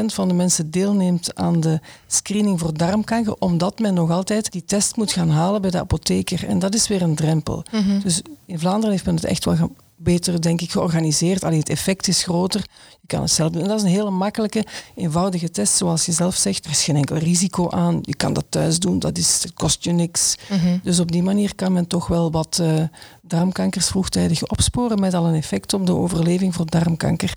10% 0.00 0.04
van 0.06 0.28
de 0.28 0.34
mensen 0.34 0.70
deelneemt 0.70 1.34
aan 1.34 1.60
de 1.60 1.80
screening 2.06 2.60
voor 2.60 2.74
darmkanker, 2.74 3.34
omdat 3.38 3.78
men 3.78 3.94
nog 3.94 4.10
altijd 4.10 4.52
die 4.52 4.64
test 4.64 4.96
moet 4.96 5.12
gaan 5.12 5.30
halen 5.30 5.60
bij 5.60 5.70
de 5.70 5.80
apotheker. 5.80 6.46
En 6.46 6.58
dat 6.58 6.74
is 6.74 6.88
weer 6.88 7.02
een 7.02 7.14
drempel. 7.14 7.62
Dus 8.02 8.22
in 8.46 8.58
Vlaanderen 8.58 8.90
heeft 8.90 9.04
men 9.04 9.14
het 9.14 9.24
echt 9.24 9.44
wel 9.44 9.70
beter, 9.98 10.40
denk 10.40 10.60
ik, 10.60 10.70
georganiseerd. 10.70 11.44
Alleen 11.44 11.58
het 11.58 11.68
effect 11.68 12.08
is 12.08 12.22
groter. 12.22 12.60
Je 13.00 13.06
kan 13.06 13.20
het 13.20 13.30
zelf 13.30 13.50
doen. 13.50 13.62
En 13.62 13.68
dat 13.68 13.78
is 13.78 13.82
een 13.82 13.88
hele 13.88 14.10
makkelijke, 14.10 14.66
eenvoudige 14.94 15.50
test. 15.50 15.76
Zoals 15.76 16.06
je 16.06 16.12
zelf 16.12 16.34
zegt, 16.34 16.64
er 16.64 16.70
is 16.70 16.84
geen 16.84 16.96
enkel 16.96 17.16
risico 17.16 17.70
aan. 17.70 17.98
Je 18.02 18.14
kan 18.14 18.32
dat 18.32 18.44
thuis 18.48 18.78
doen. 18.78 18.98
Dat 18.98 19.18
is, 19.18 19.42
het 19.42 19.54
kost 19.54 19.84
je 19.84 19.92
niks. 19.92 20.36
Mm 20.50 20.58
-hmm. 20.58 20.80
Dus 20.82 21.00
op 21.00 21.12
die 21.12 21.22
manier 21.22 21.54
kan 21.54 21.72
men 21.72 21.86
toch 21.86 22.06
wel 22.06 22.30
wat 22.30 22.58
uh, 22.60 22.82
darmkankers 23.22 23.86
vroegtijdig 23.86 24.46
opsporen 24.46 25.00
met 25.00 25.14
al 25.14 25.26
een 25.26 25.34
effect 25.34 25.72
op 25.72 25.86
de 25.86 25.94
overleving 25.94 26.54
voor 26.54 26.66
darmkanker. 26.66 27.34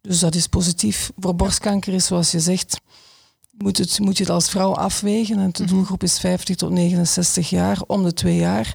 Dus 0.00 0.18
dat 0.18 0.34
is 0.34 0.46
positief. 0.46 1.10
Voor 1.16 1.34
borstkanker 1.34 1.92
is, 1.92 2.06
zoals 2.06 2.30
je 2.30 2.40
zegt, 2.40 2.80
moet, 3.58 3.78
het, 3.78 3.98
moet 3.98 4.16
je 4.16 4.22
het 4.22 4.32
als 4.32 4.50
vrouw 4.50 4.74
afwegen. 4.74 5.38
En 5.38 5.50
de 5.52 5.64
doelgroep 5.64 6.02
is 6.02 6.18
50 6.18 6.56
tot 6.56 6.70
69 6.70 7.50
jaar, 7.50 7.82
om 7.86 8.02
de 8.02 8.14
twee 8.14 8.36
jaar. 8.36 8.72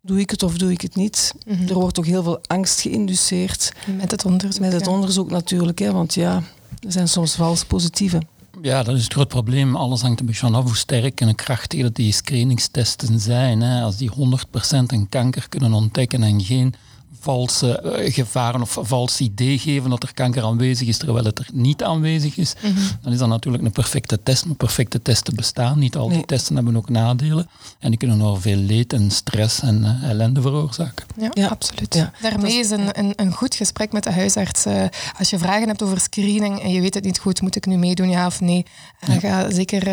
Doe 0.00 0.20
ik 0.20 0.30
het 0.30 0.42
of 0.42 0.58
doe 0.58 0.70
ik 0.70 0.80
het 0.80 0.94
niet? 0.94 1.34
Mm 1.46 1.56
-hmm. 1.56 1.68
Er 1.68 1.74
wordt 1.74 1.98
ook 1.98 2.06
heel 2.06 2.22
veel 2.22 2.40
angst 2.46 2.80
geïnduceerd. 2.80 3.72
Met 3.96 4.10
het 4.10 4.24
onderzoek. 4.24 4.60
Met 4.60 4.72
het 4.72 4.84
ja. 4.84 4.90
onderzoek 4.90 5.30
natuurlijk, 5.30 5.78
hè, 5.78 5.92
want 5.92 6.14
ja, 6.14 6.42
er 6.86 6.92
zijn 6.92 7.08
soms 7.08 7.34
vals 7.34 7.64
positieve. 7.64 8.22
Ja, 8.62 8.82
dat 8.82 8.96
is 8.96 9.02
het 9.02 9.12
groot 9.12 9.28
probleem. 9.28 9.76
Alles 9.76 10.00
hangt 10.02 10.20
een 10.20 10.26
beetje 10.26 10.40
vanaf 10.40 10.64
hoe 10.64 10.76
sterk 10.76 11.20
en 11.20 11.34
krachtig 11.34 11.92
die 11.92 12.12
screeningstesten 12.12 13.20
zijn. 13.20 13.60
Hè. 13.60 13.82
Als 13.82 13.96
die 13.96 14.10
100% 14.10 14.16
een 14.86 15.08
kanker 15.08 15.48
kunnen 15.48 15.72
ontdekken 15.72 16.22
en 16.22 16.44
geen 16.44 16.74
valse 17.20 17.82
uh, 17.84 18.12
gevaren 18.12 18.60
of 18.60 18.78
vals 18.80 19.20
idee 19.20 19.58
geven 19.58 19.90
dat 19.90 20.02
er 20.02 20.14
kanker 20.14 20.42
aanwezig 20.42 20.88
is 20.88 20.96
terwijl 20.96 21.24
het 21.24 21.38
er 21.38 21.48
niet 21.52 21.82
aanwezig 21.82 22.36
is, 22.36 22.54
mm 22.62 22.74
-hmm. 22.74 22.88
dan 23.02 23.12
is 23.12 23.18
dat 23.18 23.28
natuurlijk 23.28 23.64
een 23.64 23.72
perfecte 23.72 24.22
test. 24.22 24.46
Maar 24.46 24.56
perfecte 24.56 25.02
testen 25.02 25.36
bestaan 25.36 25.78
niet. 25.78 25.96
Al 25.96 26.08
die 26.08 26.16
nee. 26.16 26.26
testen 26.26 26.54
hebben 26.54 26.76
ook 26.76 26.88
nadelen 26.88 27.48
en 27.78 27.88
die 27.88 27.98
kunnen 27.98 28.16
nog 28.16 28.40
veel 28.40 28.56
leed 28.56 28.92
en 28.92 29.10
stress 29.10 29.60
en 29.60 29.80
uh, 29.80 30.10
ellende 30.10 30.40
veroorzaken. 30.40 31.06
Ja, 31.16 31.30
ja. 31.32 31.46
absoluut. 31.46 31.94
Ja. 31.94 32.12
Daarmee 32.20 32.58
is 32.58 32.70
een, 32.70 32.98
een, 32.98 33.12
een, 33.16 33.32
goed 33.32 33.54
gesprek 33.54 33.92
met 33.92 34.04
de 34.04 34.12
huisarts. 34.12 34.66
Uh, 34.66 34.84
als 35.18 35.30
je 35.30 35.38
vragen 35.38 35.68
hebt 35.68 35.82
over 35.82 36.00
screening 36.00 36.62
en 36.62 36.70
je 36.70 36.80
weet 36.80 36.94
het 36.94 37.04
niet 37.04 37.18
goed, 37.18 37.40
moet 37.40 37.56
ik 37.56 37.66
nu 37.66 37.76
meedoen, 37.76 38.08
ja 38.08 38.26
of 38.26 38.40
nee? 38.40 38.66
Ja. 39.06 39.18
Ga 39.18 39.50
zeker 39.50 39.84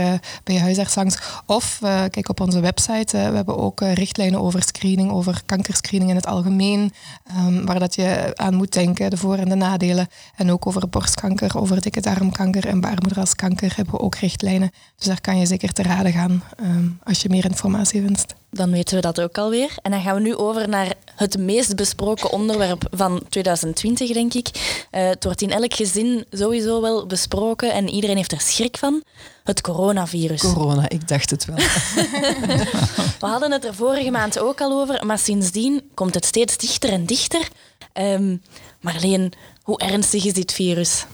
bij 0.44 0.56
je 0.56 0.60
huisarts 0.60 0.96
langs. 0.96 1.18
Of 1.46 1.78
kijk 1.82 2.30
op 2.30 2.40
onze 2.40 2.60
website. 2.60 3.18
we 3.18 3.36
hebben 3.36 3.58
ook 3.58 3.82
richtlijnen 3.82 4.42
over 4.42 4.64
screening, 4.64 5.12
over 5.12 5.42
kankerscreening 5.46 6.10
in 6.10 6.16
het 6.16 6.26
algemeen. 6.26 6.94
Um, 7.38 7.66
waar 7.66 7.80
dat 7.80 7.96
je 7.96 8.32
aan 8.36 8.56
moet 8.56 8.74
denken, 8.74 9.10
de 9.10 9.18
voor- 9.18 9.38
en 9.38 9.50
de 9.50 9.56
nadelen. 9.56 10.08
En 10.36 10.52
ook 10.52 10.68
over 10.68 10.90
borstkanker, 10.90 11.60
over 11.60 11.82
dikke 11.82 12.02
darmkanker 12.02 12.68
en 12.68 12.82
baarmoederhalskanker 12.82 13.74
hebben 13.76 13.94
we 13.94 14.00
ook 14.00 14.16
richtlijnen. 14.16 14.72
Dus 14.96 15.08
daar 15.08 15.22
kan 15.22 15.38
je 15.38 15.46
zeker 15.46 15.74
te 15.74 15.84
raden 15.84 16.12
gaan 16.12 16.44
um, 16.62 17.00
als 17.04 17.22
je 17.22 17.30
meer 17.30 17.46
informatie 17.46 18.02
wenst. 18.02 18.36
Dan 18.52 18.72
weten 18.72 18.96
we 18.96 19.02
dat 19.02 19.22
ook 19.22 19.38
alweer. 19.38 19.78
En 19.82 19.92
dan 19.92 20.02
gaan 20.02 20.16
we 20.16 20.22
nu 20.22 20.36
over 20.36 20.70
naar 20.70 20.94
het 21.16 21.38
meest 21.38 21.76
besproken 21.76 22.32
onderwerp 22.32 22.88
van 22.92 23.22
2020, 23.30 24.12
denk 24.12 24.34
ik. 24.34 24.48
Uh, 24.92 25.08
het 25.08 25.24
wordt 25.24 25.42
in 25.42 25.52
elk 25.52 25.74
gezin 25.74 26.26
sowieso 26.30 26.82
wel 26.82 27.06
besproken 27.06 27.74
en 27.74 27.90
iedereen 27.90 28.16
heeft 28.16 28.32
er 28.32 28.42
schrik 28.42 28.78
van. 28.78 29.04
Het 29.44 29.62
coronavirus. 29.62 30.42
Corona, 30.42 30.90
ik 30.90 31.08
dacht 31.08 31.30
het 31.30 31.46
wel. 31.46 31.56
we 33.22 33.26
hadden 33.28 33.52
het 33.52 33.66
er 33.66 33.76
vorige 33.76 34.12
maand 34.12 34.40
ook 34.40 34.62
al 34.62 34.82
over, 34.82 35.06
maar 35.06 35.20
sindsdien 35.20 35.90
komt 35.94 36.14
het 36.14 36.26
steeds 36.26 36.58
dichter 36.58 36.90
en 36.90 37.06
dichter. 37.06 37.48
Um, 37.94 38.42
Marleen, 38.82 39.32
hoe 39.62 39.80
ernstig 39.80 40.26
is 40.26 40.34
dit 40.34 40.54
virus? 40.54 41.06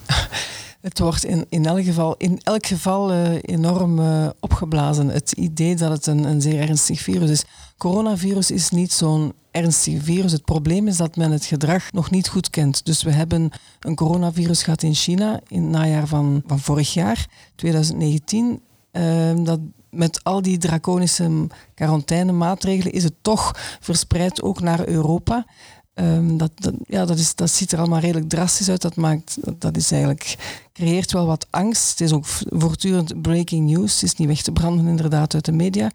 Het 0.81 0.99
wordt 0.99 1.23
in, 1.23 1.45
in, 1.49 1.65
elk 1.65 1.83
geval, 1.83 2.15
in 2.17 2.39
elk 2.43 2.65
geval 2.65 3.11
uh, 3.11 3.33
enorm 3.41 3.99
uh, 3.99 4.29
opgeblazen. 4.39 5.07
Het 5.07 5.31
idee 5.31 5.75
dat 5.75 5.91
het 5.91 6.05
een, 6.07 6.23
een 6.23 6.41
zeer 6.41 6.59
ernstig 6.59 6.99
virus 6.99 7.29
is. 7.29 7.43
Coronavirus 7.77 8.51
is 8.51 8.69
niet 8.69 8.93
zo'n 8.93 9.33
ernstig 9.51 10.03
virus. 10.03 10.31
Het 10.31 10.45
probleem 10.45 10.87
is 10.87 10.97
dat 10.97 11.15
men 11.15 11.31
het 11.31 11.45
gedrag 11.45 11.91
nog 11.91 12.11
niet 12.11 12.27
goed 12.27 12.49
kent. 12.49 12.85
Dus 12.85 13.03
we 13.03 13.11
hebben 13.11 13.51
een 13.79 13.95
coronavirus 13.95 14.63
gehad 14.63 14.83
in 14.83 14.93
China 14.93 15.39
in 15.47 15.61
het 15.61 15.71
najaar 15.71 16.07
van, 16.07 16.43
van 16.45 16.59
vorig 16.59 16.93
jaar, 16.93 17.27
2019. 17.55 18.61
Uh, 18.91 19.33
dat 19.43 19.59
met 19.89 20.23
al 20.23 20.41
die 20.41 20.57
draconische 20.57 21.47
quarantainemaatregelen 21.73 22.93
is 22.93 23.03
het 23.03 23.15
toch 23.21 23.55
verspreid 23.79 24.41
ook 24.41 24.61
naar 24.61 24.87
Europa. 24.87 25.45
Um, 25.93 26.37
dat, 26.37 26.51
ja, 26.83 27.05
dat, 27.05 27.17
is, 27.17 27.35
dat 27.35 27.49
ziet 27.49 27.71
er 27.71 27.79
allemaal 27.79 27.99
redelijk 27.99 28.29
drastisch 28.29 28.69
uit. 28.69 28.81
Dat, 28.81 28.95
maakt, 28.95 29.37
dat, 29.41 29.61
dat 29.61 29.77
is 29.77 29.91
eigenlijk, 29.91 30.35
creëert 30.73 31.11
wel 31.11 31.25
wat 31.25 31.47
angst. 31.49 31.89
Het 31.89 32.01
is 32.01 32.13
ook 32.13 32.25
voortdurend 32.25 33.21
breaking 33.21 33.69
news. 33.69 33.93
Het 33.93 34.03
is 34.03 34.15
niet 34.15 34.27
weg 34.27 34.41
te 34.41 34.51
branden 34.51 34.87
inderdaad 34.87 35.33
uit 35.33 35.45
de 35.45 35.51
media. 35.51 35.91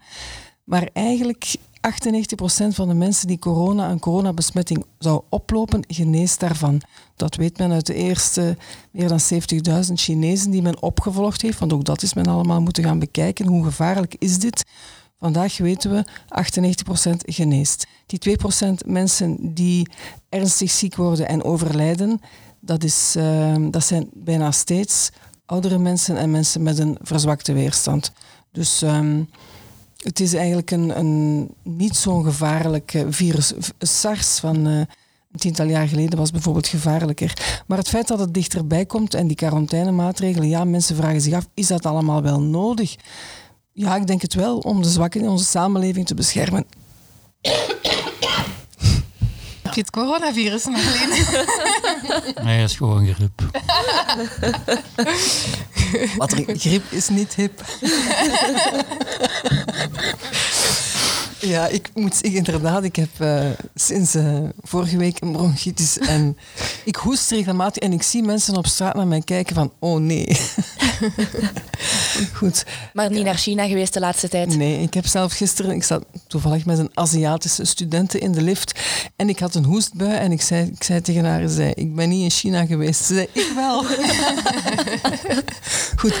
Maar 0.63 0.89
eigenlijk 0.93 1.55
98% 1.91 2.67
van 2.67 2.87
de 2.87 2.93
mensen 2.93 3.27
die 3.27 3.39
corona 3.39 3.89
een 3.89 3.99
coronabesmetting 3.99 4.85
zou 4.99 5.21
oplopen, 5.29 5.83
geneest 5.87 6.39
daarvan. 6.39 6.81
Dat 7.15 7.35
weet 7.35 7.57
men 7.57 7.71
uit 7.71 7.85
de 7.85 7.93
eerste 7.93 8.57
meer 8.91 9.07
dan 9.07 9.19
70.000 9.87 9.93
Chinezen 9.93 10.51
die 10.51 10.61
men 10.61 10.81
opgevolgd 10.81 11.41
heeft. 11.41 11.59
Want 11.59 11.73
ook 11.73 11.83
dat 11.83 12.01
is 12.01 12.13
men 12.13 12.25
allemaal 12.25 12.61
moeten 12.61 12.83
gaan 12.83 12.99
bekijken. 12.99 13.47
Hoe 13.47 13.63
gevaarlijk 13.63 14.15
is 14.19 14.39
dit? 14.39 14.65
Vandaag 15.19 15.57
weten 15.57 15.91
we 15.91 16.05
98% 17.05 17.15
geneest. 17.25 17.87
Die 18.05 18.37
2% 18.39 18.85
mensen 18.85 19.53
die 19.53 19.89
ernstig 20.29 20.71
ziek 20.71 20.95
worden 20.95 21.27
en 21.27 21.43
overlijden, 21.43 22.21
dat, 22.59 22.83
is, 22.83 23.15
uh, 23.17 23.55
dat 23.71 23.83
zijn 23.83 24.09
bijna 24.13 24.51
steeds 24.51 25.09
oudere 25.45 25.77
mensen 25.77 26.17
en 26.17 26.31
mensen 26.31 26.63
met 26.63 26.79
een 26.79 26.97
verzwakte 27.01 27.53
weerstand. 27.53 28.11
Dus 28.51 28.81
um, 28.81 29.29
het 30.03 30.19
is 30.19 30.33
eigenlijk 30.33 30.71
een, 30.71 30.99
een 30.99 31.49
niet 31.63 31.95
zo'n 31.95 32.23
gevaarlijk 32.23 33.05
virus. 33.09 33.53
SARS 33.79 34.39
van 34.39 34.67
uh, 34.67 34.77
een 34.77 35.39
tiental 35.39 35.65
jaar 35.65 35.87
geleden 35.87 36.19
was 36.19 36.31
bijvoorbeeld 36.31 36.67
gevaarlijker. 36.67 37.61
Maar 37.67 37.77
het 37.77 37.89
feit 37.89 38.07
dat 38.07 38.19
het 38.19 38.33
dichterbij 38.33 38.85
komt 38.85 39.13
en 39.13 39.27
die 39.27 39.35
quarantainemaatregelen, 39.35 40.49
ja, 40.49 40.63
mensen 40.63 40.95
vragen 40.95 41.21
zich 41.21 41.33
af, 41.33 41.47
is 41.53 41.67
dat 41.67 41.85
allemaal 41.85 42.21
wel 42.21 42.41
nodig? 42.41 42.95
Ja, 43.73 43.95
ik 43.95 44.07
denk 44.07 44.21
het 44.21 44.33
wel, 44.33 44.57
om 44.57 44.81
de 44.81 44.89
zwakken 44.89 45.21
in 45.21 45.29
onze 45.29 45.45
samenleving 45.45 46.05
te 46.05 46.15
beschermen. 46.15 46.65
je 49.77 49.83
het 49.83 49.91
coronavirus, 49.91 50.65
Marleen? 50.65 51.09
Nee, 52.43 52.59
dat 52.59 52.69
is 52.69 52.75
gewoon 52.75 53.13
griep. 53.13 53.41
Wat 56.17 56.31
er, 56.31 56.43
griep 56.57 56.83
is 56.89 57.09
niet 57.09 57.35
hip. 57.35 57.65
Ja, 61.39 61.67
ik 61.67 61.89
moet 61.93 62.15
zeggen, 62.15 62.37
inderdaad, 62.37 62.83
ik 62.83 62.95
heb 62.95 63.09
uh, 63.21 63.49
sinds 63.75 64.15
uh, 64.15 64.39
vorige 64.61 64.97
week 64.97 65.21
een 65.21 65.31
bronchitis 65.31 65.97
en 65.97 66.37
ik 66.83 66.95
hoest 66.95 67.31
regelmatig 67.31 67.83
en 67.83 67.93
ik 67.93 68.03
zie 68.03 68.23
mensen 68.23 68.57
op 68.57 68.67
straat 68.67 68.95
naar 68.95 69.07
mij 69.07 69.21
kijken 69.21 69.55
van, 69.55 69.73
oh 69.79 69.99
nee. 69.99 70.37
Goed. 72.33 72.65
Maar 72.93 73.11
niet 73.11 73.23
naar 73.23 73.37
China 73.37 73.67
geweest 73.67 73.93
de 73.93 73.99
laatste 73.99 74.29
tijd? 74.29 74.55
Nee, 74.55 74.81
ik 74.81 74.93
heb 74.93 75.05
zelf 75.05 75.33
gisteren, 75.33 75.71
ik 75.71 75.83
zat 75.83 76.05
toevallig 76.27 76.65
met 76.65 76.79
een 76.79 76.91
Aziatische 76.93 77.65
studenten 77.65 78.19
in 78.19 78.31
de 78.31 78.41
lift 78.41 78.79
en 79.15 79.29
ik 79.29 79.39
had 79.39 79.55
een 79.55 79.65
hoestbui 79.65 80.15
en 80.15 80.31
ik 80.31 80.41
zei, 80.41 80.65
ik 80.65 80.83
zei 80.83 81.01
tegen 81.01 81.25
haar, 81.25 81.49
zei, 81.49 81.71
ik 81.71 81.95
ben 81.95 82.09
niet 82.09 82.23
in 82.23 82.31
China 82.31 82.65
geweest. 82.65 83.05
Ze 83.05 83.13
zei, 83.13 83.27
ik 83.31 83.51
wel. 83.55 83.83
Goed. 86.01 86.15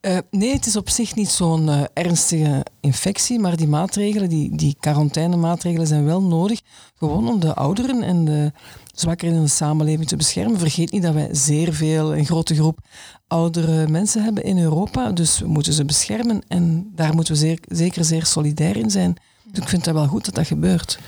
Uh, 0.00 0.18
nee, 0.30 0.52
het 0.52 0.66
is 0.66 0.76
op 0.76 0.88
zich 0.88 1.14
niet 1.14 1.28
zo'n 1.28 1.66
uh, 1.66 1.82
ernstige 1.92 2.66
infectie, 2.80 3.38
maar 3.38 3.56
die 3.56 3.68
maatregelen, 3.68 4.28
die, 4.28 4.56
die 4.56 4.76
quarantainemaatregelen 4.80 5.86
zijn 5.86 6.04
wel 6.04 6.22
nodig, 6.22 6.60
gewoon 6.94 7.28
om 7.28 7.40
de 7.40 7.54
ouderen 7.54 8.02
en 8.02 8.24
de 8.24 8.52
zwakkeren 8.94 9.34
in 9.34 9.42
de 9.42 9.48
samenleving 9.48 10.08
te 10.08 10.16
beschermen. 10.16 10.58
Vergeet 10.58 10.90
niet 10.90 11.02
dat 11.02 11.14
wij 11.14 11.28
zeer 11.32 11.72
veel, 11.72 12.16
een 12.16 12.24
grote 12.24 12.54
groep 12.54 12.78
oudere 13.26 13.88
mensen 13.88 14.22
hebben 14.22 14.44
in 14.44 14.58
Europa, 14.58 15.12
dus 15.12 15.38
we 15.38 15.46
moeten 15.46 15.72
ze 15.72 15.84
beschermen 15.84 16.42
en 16.48 16.92
daar 16.94 17.14
moeten 17.14 17.32
we 17.32 17.38
zeer, 17.38 17.58
zeker 17.68 18.04
zeer 18.04 18.26
solidair 18.26 18.76
in 18.76 18.90
zijn. 18.90 19.16
Dus 19.50 19.62
ik 19.62 19.68
vind 19.68 19.84
het 19.84 19.94
wel 19.94 20.06
goed 20.06 20.24
dat 20.24 20.34
dat 20.34 20.46
gebeurt. 20.46 20.98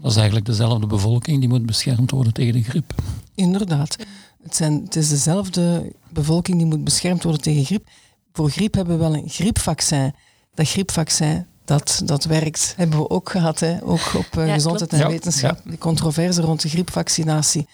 Dat 0.00 0.10
is 0.10 0.16
eigenlijk 0.16 0.46
dezelfde 0.46 0.86
bevolking 0.86 1.38
die 1.38 1.48
moet 1.48 1.66
beschermd 1.66 2.10
worden 2.10 2.32
tegen 2.32 2.52
de 2.52 2.62
griep. 2.62 2.94
Inderdaad. 3.34 3.96
Het, 4.42 4.56
zijn, 4.56 4.82
het 4.84 4.96
is 4.96 5.08
dezelfde 5.08 5.92
bevolking 6.12 6.56
die 6.56 6.66
moet 6.66 6.84
beschermd 6.84 7.22
worden 7.22 7.42
tegen 7.42 7.64
griep 7.64 7.88
voor 8.32 8.50
griep 8.50 8.74
hebben 8.74 8.98
we 8.98 9.00
wel 9.00 9.14
een 9.14 9.28
griepvaccin. 9.28 10.14
Dat 10.54 10.68
griepvaccin, 10.68 11.46
dat, 11.64 12.02
dat 12.04 12.24
werkt, 12.24 12.74
hebben 12.76 12.98
we 12.98 13.10
ook 13.10 13.30
gehad, 13.30 13.60
hè? 13.60 13.84
ook 13.84 14.14
op 14.14 14.36
uh, 14.38 14.52
gezondheid 14.52 14.92
en 14.92 15.08
wetenschap. 15.08 15.60
De 15.64 15.78
controverse 15.78 16.40
rond 16.40 16.62
de 16.62 16.68
griepvaccinatie. 16.68 17.68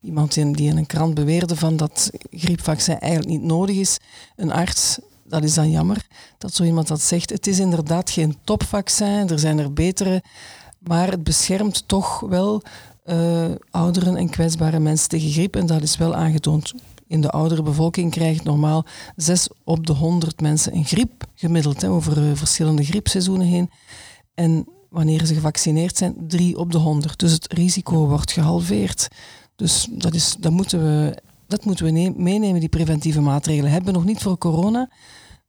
Iemand 0.00 0.36
in, 0.36 0.52
die 0.52 0.68
in 0.68 0.76
een 0.76 0.86
krant 0.86 1.14
beweerde 1.14 1.56
van 1.56 1.76
dat 1.76 2.10
griepvaccin 2.30 2.98
eigenlijk 2.98 3.32
niet 3.32 3.42
nodig 3.42 3.76
is. 3.76 3.98
Een 4.36 4.52
arts, 4.52 4.98
dat 5.24 5.44
is 5.44 5.54
dan 5.54 5.70
jammer 5.70 6.06
dat 6.38 6.54
zo 6.54 6.64
iemand 6.64 6.88
dat 6.88 7.00
zegt. 7.00 7.30
Het 7.30 7.46
is 7.46 7.58
inderdaad 7.58 8.10
geen 8.10 8.36
topvaccin, 8.44 9.28
er 9.28 9.38
zijn 9.38 9.58
er 9.58 9.72
betere, 9.72 10.22
maar 10.78 11.10
het 11.10 11.24
beschermt 11.24 11.88
toch 11.88 12.20
wel 12.20 12.62
uh, 13.06 13.44
ouderen 13.70 14.16
en 14.16 14.30
kwetsbare 14.30 14.78
mensen 14.78 15.08
tegen 15.08 15.30
griep 15.30 15.56
en 15.56 15.66
dat 15.66 15.82
is 15.82 15.96
wel 15.96 16.14
aangetoond 16.14 16.72
in 17.12 17.20
de 17.20 17.30
oudere 17.30 17.62
bevolking 17.62 18.10
krijgt 18.10 18.44
normaal 18.44 18.84
6 19.16 19.48
op 19.64 19.86
de 19.86 19.92
100 19.92 20.40
mensen 20.40 20.74
een 20.74 20.84
griep, 20.84 21.24
gemiddeld 21.34 21.80
hè, 21.80 21.88
over 21.88 22.18
uh, 22.18 22.30
verschillende 22.34 22.84
griepseizoenen 22.84 23.46
heen. 23.46 23.70
En 24.34 24.66
wanneer 24.90 25.26
ze 25.26 25.34
gevaccineerd 25.34 25.96
zijn, 25.96 26.14
3 26.26 26.58
op 26.58 26.72
de 26.72 26.78
100. 26.78 27.18
Dus 27.18 27.32
het 27.32 27.52
risico 27.52 28.06
wordt 28.06 28.32
gehalveerd. 28.32 29.08
Dus 29.56 29.88
dat, 29.90 30.14
is, 30.14 30.36
dat 30.38 30.52
moeten 30.52 30.78
we, 30.78 31.22
dat 31.46 31.64
moeten 31.64 31.84
we 31.84 32.12
meenemen, 32.16 32.60
die 32.60 32.68
preventieve 32.68 33.20
maatregelen. 33.20 33.70
Hebben 33.70 33.92
we 33.92 33.98
nog 33.98 34.08
niet 34.08 34.22
voor 34.22 34.38
corona, 34.38 34.90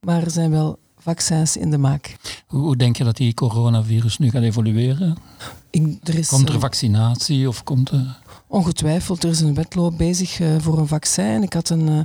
maar 0.00 0.22
er 0.22 0.30
zijn 0.30 0.50
wel 0.50 0.78
vaccins 0.98 1.56
in 1.56 1.70
de 1.70 1.78
maak. 1.78 2.16
Hoe 2.46 2.76
denk 2.76 2.96
je 2.96 3.04
dat 3.04 3.16
die 3.16 3.34
coronavirus 3.34 4.18
nu 4.18 4.30
gaat 4.30 4.42
evolueren? 4.42 5.16
Ik, 5.70 5.98
er 6.02 6.18
is, 6.18 6.28
komt 6.28 6.48
er 6.48 6.60
vaccinatie 6.60 7.48
of 7.48 7.62
komt 7.62 7.90
er... 7.90 8.22
Ongetwijfeld, 8.54 9.24
er 9.24 9.30
is 9.30 9.40
een 9.40 9.54
wedloop 9.54 9.98
bezig 9.98 10.38
uh, 10.38 10.56
voor 10.58 10.78
een 10.78 10.86
vaccin. 10.86 11.42
Ik 11.42 11.52
had 11.52 11.68
een 11.68 11.88
uh, 11.88 12.00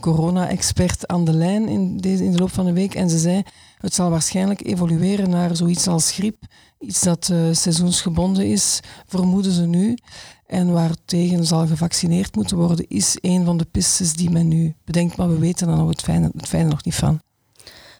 corona-expert 0.00 1.06
aan 1.06 1.24
de 1.24 1.32
lijn 1.32 1.68
in, 1.68 1.96
deze, 1.96 2.24
in 2.24 2.32
de 2.32 2.38
loop 2.38 2.50
van 2.50 2.64
de 2.64 2.72
week 2.72 2.94
en 2.94 3.10
ze 3.10 3.18
zei 3.18 3.42
het 3.78 3.94
zal 3.94 4.10
waarschijnlijk 4.10 4.66
evolueren 4.66 5.30
naar 5.30 5.56
zoiets 5.56 5.86
als 5.86 6.12
griep. 6.12 6.36
Iets 6.78 7.00
dat 7.00 7.28
uh, 7.32 7.38
seizoensgebonden 7.52 8.46
is, 8.46 8.80
vermoeden 9.06 9.52
ze 9.52 9.66
nu. 9.66 9.96
En 10.46 10.72
waartegen 10.72 11.46
zal 11.46 11.66
gevaccineerd 11.66 12.34
moeten 12.34 12.56
worden, 12.56 12.88
is 12.88 13.18
een 13.20 13.44
van 13.44 13.56
de 13.56 13.64
pistes 13.64 14.12
die 14.12 14.30
men 14.30 14.48
nu 14.48 14.74
bedenkt. 14.84 15.16
Maar 15.16 15.28
we 15.28 15.38
weten 15.38 15.66
dan 15.66 15.88
het 15.88 16.02
fijne, 16.02 16.30
het 16.36 16.48
fijne 16.48 16.68
nog 16.68 16.84
niet 16.84 16.94
van. 16.94 17.20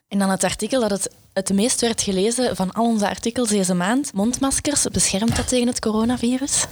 En 0.08 0.18
dan 0.18 0.30
het 0.30 0.44
artikel 0.44 0.80
dat 0.80 0.90
het 0.90 1.10
het 1.34 1.52
meest 1.52 1.80
werd 1.80 2.02
gelezen 2.02 2.56
van 2.56 2.72
al 2.72 2.84
onze 2.84 3.08
artikels 3.08 3.48
deze 3.48 3.74
maand. 3.74 4.12
Mondmaskers, 4.12 4.86
beschermt 4.92 5.36
dat 5.36 5.48
tegen 5.48 5.66
het 5.66 5.80
coronavirus? 5.80 6.66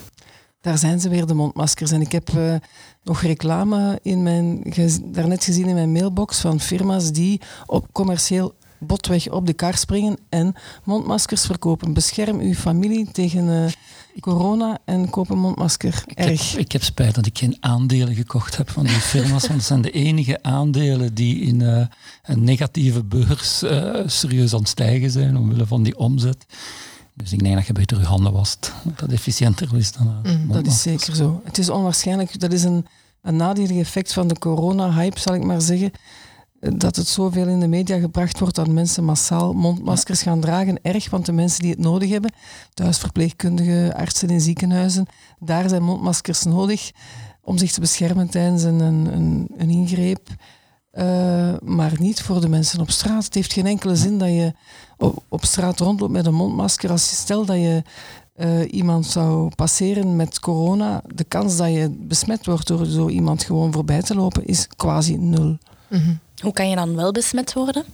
Daar 0.62 0.78
zijn 0.78 1.00
ze 1.00 1.08
weer, 1.08 1.26
de 1.26 1.34
mondmaskers. 1.34 1.90
En 1.90 2.00
ik 2.00 2.12
heb 2.12 2.30
uh, 2.30 2.54
nog 3.02 3.22
reclame 3.22 3.98
in 4.02 4.22
mijn, 4.22 4.74
daarnet 5.04 5.44
gezien 5.44 5.68
in 5.68 5.74
mijn 5.74 5.92
mailbox 5.92 6.40
van 6.40 6.60
firma's 6.60 7.12
die 7.12 7.40
op 7.66 7.88
commercieel 7.92 8.54
botweg 8.78 9.30
op 9.30 9.46
de 9.46 9.52
kar 9.52 9.76
springen 9.76 10.18
en 10.28 10.54
mondmaskers 10.84 11.46
verkopen. 11.46 11.92
Bescherm 11.92 12.40
uw 12.40 12.54
familie 12.54 13.10
tegen 13.12 13.46
uh, 13.46 13.64
corona 14.20 14.78
en 14.84 15.10
koop 15.10 15.30
een 15.30 15.38
mondmasker. 15.38 16.02
Ik 16.06 16.18
Erg. 16.18 16.50
Heb, 16.50 16.60
ik 16.60 16.72
heb 16.72 16.82
spijt 16.82 17.14
dat 17.14 17.26
ik 17.26 17.38
geen 17.38 17.56
aandelen 17.60 18.14
gekocht 18.14 18.56
heb 18.56 18.70
van 18.70 18.84
die 18.84 18.92
firma's, 18.92 19.46
want 19.46 19.58
het 19.58 19.64
zijn 19.64 19.82
de 19.82 19.90
enige 19.90 20.42
aandelen 20.42 21.14
die 21.14 21.40
in 21.40 21.60
uh, 21.60 21.86
een 22.22 22.44
negatieve 22.44 23.04
beurs 23.04 23.64
serieus 24.06 24.52
aan 24.52 24.60
het 24.60 24.68
stijgen 24.68 25.10
zijn 25.10 25.36
omwille 25.36 25.66
van 25.66 25.82
die 25.82 25.98
omzet. 25.98 26.46
Dus 27.14 27.32
ik 27.32 27.42
denk 27.42 27.54
dat 27.54 27.66
je 27.66 27.72
beter 27.72 27.98
je 27.98 28.04
handen 28.04 28.32
wast. 28.32 28.72
Dat 28.84 28.98
dat 28.98 29.10
efficiënter 29.10 29.76
is 29.76 29.92
dan. 29.92 30.20
Mm, 30.22 30.52
dat 30.52 30.66
is 30.66 30.82
zeker 30.82 31.14
zo. 31.14 31.40
Het 31.44 31.58
is 31.58 31.68
onwaarschijnlijk. 31.68 32.40
Dat 32.40 32.52
is 32.52 32.64
een, 32.64 32.86
een 33.22 33.36
nadelig 33.36 33.78
effect 33.78 34.12
van 34.12 34.28
de 34.28 34.38
corona-hype, 34.38 35.20
zal 35.20 35.34
ik 35.34 35.44
maar 35.44 35.60
zeggen. 35.60 35.90
Dat 36.60 36.96
het 36.96 37.06
zoveel 37.06 37.46
in 37.46 37.60
de 37.60 37.66
media 37.66 37.98
gebracht 37.98 38.38
wordt 38.38 38.54
dat 38.54 38.68
mensen 38.68 39.04
massaal 39.04 39.52
mondmaskers 39.52 40.22
gaan 40.22 40.40
dragen. 40.40 40.82
Erg, 40.82 41.10
want 41.10 41.26
de 41.26 41.32
mensen 41.32 41.60
die 41.62 41.70
het 41.70 41.78
nodig 41.80 42.10
hebben, 42.10 42.32
thuisverpleegkundigen, 42.74 43.94
artsen 43.94 44.28
in 44.28 44.40
ziekenhuizen, 44.40 45.06
daar 45.38 45.68
zijn 45.68 45.82
mondmaskers 45.82 46.42
nodig 46.42 46.90
om 47.40 47.58
zich 47.58 47.72
te 47.72 47.80
beschermen 47.80 48.28
tijdens 48.28 48.62
een, 48.62 48.80
een, 48.80 49.48
een 49.56 49.70
ingreep. 49.70 50.28
Uh, 50.92 51.54
maar 51.62 51.92
niet 51.98 52.22
voor 52.22 52.40
de 52.40 52.48
mensen 52.48 52.80
op 52.80 52.90
straat. 52.90 53.24
Het 53.24 53.34
heeft 53.34 53.52
geen 53.52 53.66
enkele 53.66 53.96
zin 53.96 54.18
dat 54.18 54.28
je 54.28 54.52
op, 55.02 55.22
op 55.28 55.44
straat 55.44 55.80
rondloopt 55.80 56.12
met 56.12 56.26
een 56.26 56.34
mondmasker. 56.34 56.90
Als 56.90 57.10
je 57.10 57.16
stel 57.16 57.44
dat 57.44 57.56
je 57.56 57.82
uh, 58.36 58.72
iemand 58.72 59.06
zou 59.06 59.50
passeren 59.54 60.16
met 60.16 60.40
corona, 60.40 61.02
de 61.14 61.24
kans 61.24 61.56
dat 61.56 61.68
je 61.68 61.90
besmet 61.90 62.46
wordt 62.46 62.66
door 62.66 62.86
zo 62.86 63.08
iemand 63.08 63.42
gewoon 63.42 63.72
voorbij 63.72 64.02
te 64.02 64.14
lopen 64.14 64.44
is 64.44 64.66
quasi 64.76 65.16
nul. 65.16 65.58
Mm 65.88 65.98
-hmm. 65.98 66.18
Hoe 66.42 66.52
kan 66.52 66.68
je 66.68 66.76
dan 66.76 66.96
wel 66.96 67.12
besmet 67.12 67.52
worden? 67.52 67.84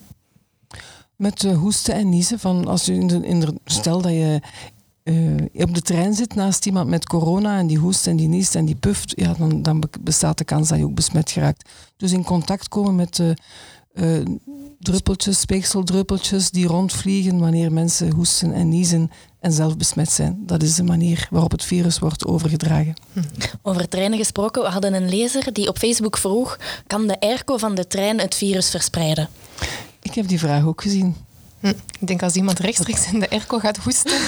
Met 1.17 1.43
uh, 1.43 1.59
hoesten 1.59 1.95
en 1.95 2.09
niezen. 2.09 2.39
Van 2.39 2.67
als 2.67 2.85
je 2.85 2.95
in 2.95 3.07
de, 3.07 3.27
in 3.27 3.41
de, 3.41 3.55
stel 3.65 4.03
dat 4.03 4.13
je 4.13 4.41
uh, 5.05 5.63
op 5.63 5.75
de 5.75 5.83
trein 5.83 6.15
zit 6.15 6.35
naast 6.35 6.67
iemand 6.67 6.89
met 6.89 7.07
corona 7.07 7.59
en 7.59 7.67
die 7.67 7.79
hoest 7.79 8.07
en 8.07 8.17
die 8.17 8.29
niest 8.29 8.55
en 8.55 8.65
die 8.65 8.75
puft, 8.75 9.13
ja, 9.17 9.35
dan, 9.39 9.63
dan 9.63 9.83
bestaat 10.01 10.39
de 10.39 10.45
kans 10.45 10.69
dat 10.69 10.79
je 10.79 10.85
ook 10.85 10.95
besmet 10.95 11.31
geraakt. 11.31 11.69
Dus 11.97 12.13
in 12.13 12.25
contact 12.25 12.69
komen 12.69 12.95
met 12.95 13.21
uh, 13.95 14.19
uh, 14.19 14.25
druppeltjes, 14.79 15.41
speekseldruppeltjes 15.41 16.51
die 16.51 16.67
rondvliegen 16.67 17.39
wanneer 17.39 17.73
mensen 17.73 18.13
hoesten 18.13 18.53
en 18.53 18.69
niezen 18.69 19.11
en 19.41 19.53
zelf 19.53 19.77
besmet 19.77 20.11
zijn. 20.11 20.43
Dat 20.47 20.63
is 20.63 20.75
de 20.75 20.83
manier 20.83 21.29
waarop 21.31 21.51
het 21.51 21.65
virus 21.65 21.99
wordt 21.99 22.27
overgedragen. 22.27 22.95
Hm. 23.13 23.21
Over 23.63 23.89
treinen 23.89 24.19
gesproken, 24.19 24.63
we 24.63 24.69
hadden 24.69 24.95
een 24.95 25.09
lezer 25.09 25.53
die 25.53 25.69
op 25.69 25.79
Facebook 25.79 26.17
vroeg: 26.17 26.59
kan 26.87 27.07
de 27.07 27.21
airco 27.21 27.57
van 27.57 27.75
de 27.75 27.87
trein 27.87 28.19
het 28.19 28.35
virus 28.35 28.71
verspreiden? 28.71 29.29
Ik 30.03 30.15
heb 30.15 30.29
die 30.29 30.39
vraag 30.39 30.65
ook 30.65 30.83
gezien. 30.83 31.17
Hm. 31.61 31.73
Ik 32.01 32.07
denk 32.07 32.23
als 32.23 32.35
iemand 32.35 32.59
rechtstreeks 32.59 33.13
in 33.13 33.21
de 33.21 33.31
airco 33.31 33.59
gaat 33.59 33.77
hoesten, 33.77 34.21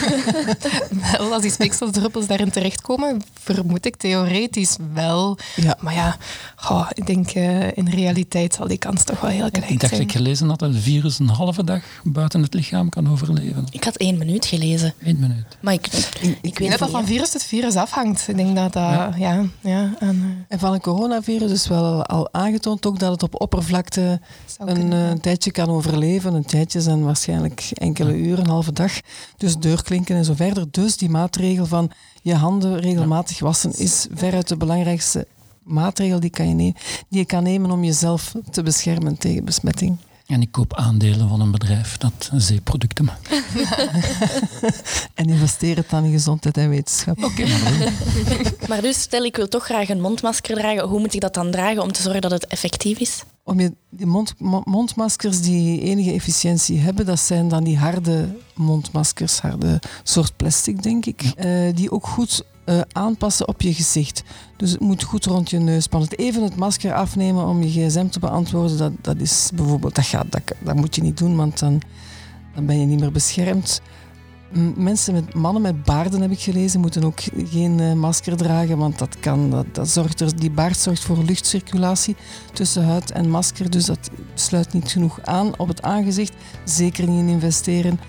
wel 1.19 1.33
als 1.33 1.43
die 1.43 1.51
speekseldruppels 1.51 2.27
daarin 2.27 2.51
terechtkomen, 2.51 3.23
vermoed 3.43 3.87
ik 3.87 3.97
theoretisch 3.97 4.77
wel. 4.95 5.39
Ja. 5.57 5.77
Maar 5.81 5.95
ja, 5.95 6.17
oh, 6.71 6.91
ik 6.93 7.07
denk 7.07 7.35
uh, 7.35 7.77
in 7.77 7.89
realiteit 7.89 8.55
zal 8.55 8.69
die 8.69 8.79
kans 8.79 9.05
toch 9.05 9.21
wel 9.21 9.31
heel 9.31 9.51
klein 9.51 9.63
zijn. 9.63 9.73
Ik 9.73 9.81
dacht 9.81 9.93
dat 9.93 10.01
ik 10.01 10.13
gelezen 10.13 10.49
had 10.49 10.59
dat 10.59 10.69
een 10.69 10.81
virus 10.81 11.19
een 11.19 11.29
halve 11.29 11.65
dag 11.65 11.83
buiten 12.03 12.43
het 12.43 12.55
lichaam 12.55 12.89
kan 12.89 13.11
overleven. 13.11 13.67
Ik 13.71 13.85
had 13.85 13.97
één 13.97 14.19
minuut 14.19 14.47
gelezen. 14.47 14.95
Eén 15.03 15.19
minuut. 15.19 15.47
Maar 15.61 15.73
ik, 15.73 15.87
ik, 16.21 16.39
ik 16.43 16.59
weet 16.59 16.71
dat 16.71 16.79
dat 16.79 16.91
van 16.91 17.07
virus 17.07 17.31
tot 17.31 17.43
virus 17.43 17.75
afhangt. 17.75 18.29
Ik 18.29 18.37
denk 18.37 18.57
dat 18.57 18.73
dat, 18.73 18.83
ja. 18.83 19.15
ja, 19.17 19.45
ja 19.61 19.95
en, 19.99 20.17
uh... 20.17 20.25
en 20.49 20.59
van 20.59 20.73
een 20.73 20.81
coronavirus 20.81 21.51
is 21.51 21.69
wel 21.69 22.05
al 22.07 22.29
aangetoond 22.33 22.87
ook 22.87 22.99
dat 22.99 23.11
het 23.11 23.23
op 23.23 23.41
oppervlakte 23.41 24.21
een, 24.59 24.93
uh, 24.93 25.11
tijdje 25.11 25.51
kan 25.51 25.69
overleven. 25.69 26.35
Een 26.35 26.45
tijdje 26.45 26.81
zijn 26.81 27.05
waarschijnlijk 27.27 27.71
enkele 27.75 28.17
uren, 28.17 28.45
een 28.45 28.51
halve 28.51 28.73
dag. 28.73 28.93
Dus 29.37 29.57
deurklinken 29.57 30.17
en 30.17 30.25
zo 30.25 30.35
verder. 30.35 30.67
Dus 30.71 30.97
die 30.97 31.09
maatregel 31.09 31.67
van 31.67 31.91
je 32.23 32.35
handen 32.35 32.79
regelmatig 32.79 33.39
wassen 33.39 33.73
is 33.79 34.07
veruit 34.15 34.49
de 34.49 34.57
belangrijkste 34.57 35.27
maatregel 35.63 36.21
die, 36.21 36.31
kan 36.31 36.49
je 36.49 36.55
nemen, 36.55 36.75
die 37.09 37.19
je 37.19 37.25
kan 37.25 37.43
nemen 37.43 37.71
om 37.71 37.85
jezelf 37.85 38.35
te 38.51 38.63
beschermen 38.63 39.19
tegen 39.19 39.45
besmetting. 39.45 39.97
En 40.31 40.43
ik 40.43 40.53
koop 40.53 40.75
aandelen 40.75 41.29
van 41.29 41.41
een 41.41 41.51
bedrijf 41.51 41.97
dat 41.97 42.31
zeeproducten 42.35 43.05
maakt. 43.05 43.29
en 45.15 45.29
investeer 45.29 45.77
het 45.77 45.91
dan 45.91 46.05
in 46.05 46.11
gezondheid 46.11 46.57
en 46.57 46.69
wetenschap. 46.69 47.25
Oké, 47.25 47.47
maar, 47.47 47.93
maar 48.69 48.81
dus 48.81 49.01
stel 49.01 49.25
ik 49.25 49.37
wil 49.37 49.49
toch 49.49 49.65
graag 49.65 49.89
een 49.89 50.01
mondmasker 50.01 50.55
dragen. 50.55 50.89
Hoe 50.89 51.01
moet 51.01 51.15
ik 51.15 51.21
dat 51.21 51.35
dan 51.35 51.51
dragen 51.51 51.83
om 51.83 51.93
te 51.93 52.03
zorgen 52.03 52.21
dat 52.21 52.31
het 52.31 52.47
effectief 52.47 52.99
is? 52.99 53.23
Om 53.45 53.61
je, 53.61 53.75
die 53.89 54.07
mond, 54.07 54.35
mondmaskers 54.65 55.41
die 55.41 55.81
enige 55.81 56.13
efficiëntie 56.13 56.79
hebben, 56.79 57.07
dat 57.07 57.21
zijn 57.21 57.49
dan 57.49 57.65
die 57.65 57.79
harde 57.79 58.37
mondmaskers, 58.55 59.41
harde 59.41 59.79
soort 60.03 60.37
plastic, 60.37 60.83
denk 60.83 61.07
ik, 61.07 61.23
uh, 61.23 61.75
die 61.75 61.91
ook 61.91 62.07
goed 62.07 62.45
uh, 62.71 62.81
aanpassen 62.93 63.49
op 63.49 63.61
je 63.61 63.75
gezicht. 63.75 64.23
Dus 64.57 64.71
het 64.71 64.81
moet 64.81 65.03
goed 65.03 65.25
rond 65.25 65.51
je 65.51 65.59
neus 65.59 65.87
passen. 65.87 66.17
Even 66.17 66.43
het 66.43 66.57
masker 66.57 66.95
afnemen 66.95 67.47
om 67.47 67.63
je 67.63 67.69
gsm 67.69 68.09
te 68.09 68.19
beantwoorden, 68.19 68.79
dat, 68.79 68.93
dat 69.01 69.21
is 69.21 69.51
bijvoorbeeld, 69.55 69.95
dat, 69.95 70.05
gaat, 70.05 70.27
dat, 70.33 70.43
dat 70.59 70.77
moet 70.77 70.95
je 70.95 71.03
niet 71.03 71.19
doen, 71.19 71.37
want 71.37 71.59
dan, 71.59 71.81
dan 72.55 72.67
ben 72.67 72.81
je 72.81 72.87
niet 72.87 73.01
meer 73.01 73.13
beschermd. 73.13 73.81
Mensen 74.77 75.15
met, 75.15 75.35
mannen 75.35 75.63
met 75.63 75.85
baarden, 75.85 76.21
heb 76.21 76.31
ik 76.31 76.41
gelezen, 76.41 76.81
moeten 76.81 77.05
ook 77.05 77.21
geen 77.45 77.79
uh, 77.79 77.93
masker 77.93 78.37
dragen, 78.37 78.79
want 78.79 78.99
dat 78.99 79.21
kan, 79.21 79.51
dat, 79.51 79.67
dat 79.73 79.89
zorgt 79.89 80.21
er, 80.21 80.37
die 80.37 80.51
baard 80.51 80.77
zorgt 80.79 81.03
voor 81.03 81.25
luchtcirculatie 81.25 82.17
tussen 82.53 82.85
huid 82.85 83.11
en 83.11 83.31
masker, 83.31 83.71
dus 83.71 83.85
dat 83.85 84.11
sluit 84.35 84.73
niet 84.73 84.91
genoeg 84.91 85.21
aan 85.23 85.59
op 85.59 85.69
het 85.69 85.83
aangezicht. 85.83 86.33
Zeker 86.65 87.09
niet 87.09 87.19
in 87.19 87.29
investeren. 87.29 88.01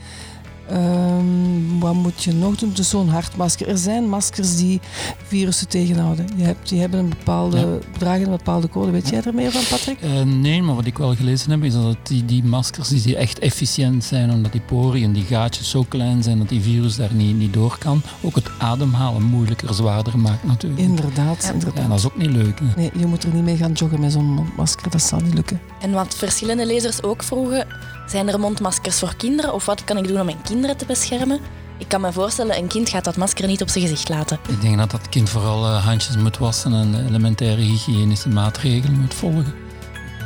Um, 0.73 1.79
wat 1.79 1.93
moet 1.93 2.23
je 2.23 2.33
nog 2.33 2.55
doen? 2.55 2.71
Dus 2.73 2.89
zo'n 2.89 3.09
hartmasker. 3.09 3.67
Er 3.67 3.77
zijn 3.77 4.09
maskers 4.09 4.55
die 4.57 4.79
virussen 5.23 5.67
tegenhouden. 5.67 6.27
Je 6.35 6.43
hebt, 6.43 6.69
die 6.69 6.79
hebben 6.79 6.99
een 6.99 7.09
bepaalde, 7.09 7.57
ja. 7.57 7.97
dragen 7.97 8.23
een 8.23 8.37
bepaalde 8.37 8.69
code. 8.69 8.91
Weet 8.91 9.09
jij 9.09 9.21
er 9.23 9.33
meer 9.33 9.51
van, 9.51 9.61
Patrick? 9.69 9.97
Uh, 10.03 10.21
nee, 10.21 10.61
maar 10.61 10.75
wat 10.75 10.85
ik 10.85 10.97
wel 10.97 11.15
gelezen 11.15 11.51
heb, 11.51 11.63
is 11.63 11.73
dat 11.73 11.97
die, 12.03 12.25
die 12.25 12.43
maskers 12.43 12.89
die 12.89 13.15
echt 13.15 13.39
efficiënt 13.39 14.03
zijn, 14.03 14.31
omdat 14.31 14.51
die 14.51 14.61
poren 14.61 15.03
en 15.03 15.11
die 15.11 15.23
gaatjes 15.23 15.69
zo 15.69 15.85
klein 15.87 16.23
zijn 16.23 16.37
dat 16.37 16.49
die 16.49 16.61
virus 16.61 16.95
daar 16.95 17.13
niet, 17.13 17.37
niet 17.37 17.53
door 17.53 17.77
kan. 17.77 18.01
Ook 18.21 18.35
het 18.35 18.49
ademhalen 18.57 19.23
moeilijker, 19.23 19.73
zwaarder 19.73 20.19
maakt 20.19 20.43
natuurlijk. 20.43 20.81
Inderdaad. 20.81 21.43
Ja. 21.43 21.51
inderdaad. 21.51 21.89
Dat 21.89 21.97
is 21.97 22.05
ook 22.05 22.17
niet 22.17 22.31
leuk. 22.31 22.59
Hè? 22.59 22.65
Nee, 22.75 22.91
je 22.97 23.05
moet 23.05 23.23
er 23.23 23.33
niet 23.33 23.43
mee 23.43 23.57
gaan 23.57 23.71
joggen 23.71 23.99
met 23.99 24.11
zo'n 24.11 24.47
masker. 24.57 24.91
Dat 24.91 25.01
zal 25.01 25.19
niet 25.19 25.33
lukken. 25.33 25.61
En 25.81 25.91
wat 25.91 26.15
verschillende 26.15 26.65
lezers 26.65 27.03
ook 27.03 27.23
vroegen, 27.23 27.67
zijn 28.11 28.29
er 28.29 28.39
mondmaskers 28.39 28.99
voor 28.99 29.15
kinderen 29.15 29.53
of 29.53 29.65
wat 29.65 29.83
kan 29.83 29.97
ik 29.97 30.07
doen 30.07 30.19
om 30.19 30.25
mijn 30.25 30.41
kinderen 30.41 30.77
te 30.77 30.85
beschermen? 30.85 31.39
Ik 31.77 31.87
kan 31.87 32.01
me 32.01 32.11
voorstellen, 32.11 32.57
een 32.57 32.67
kind 32.67 32.89
gaat 32.89 33.03
dat 33.03 33.17
masker 33.17 33.47
niet 33.47 33.61
op 33.61 33.69
zijn 33.69 33.83
gezicht 33.83 34.09
laten. 34.09 34.39
Ik 34.47 34.61
denk 34.61 34.77
dat 34.77 34.91
dat 34.91 35.09
kind 35.09 35.29
vooral 35.29 35.65
uh, 35.65 35.85
handjes 35.85 36.17
moet 36.17 36.37
wassen 36.37 36.73
en 36.73 37.07
elementaire 37.07 37.61
hygiënische 37.61 38.29
maatregelen 38.29 38.99
moet 38.99 39.13
volgen. 39.13 39.53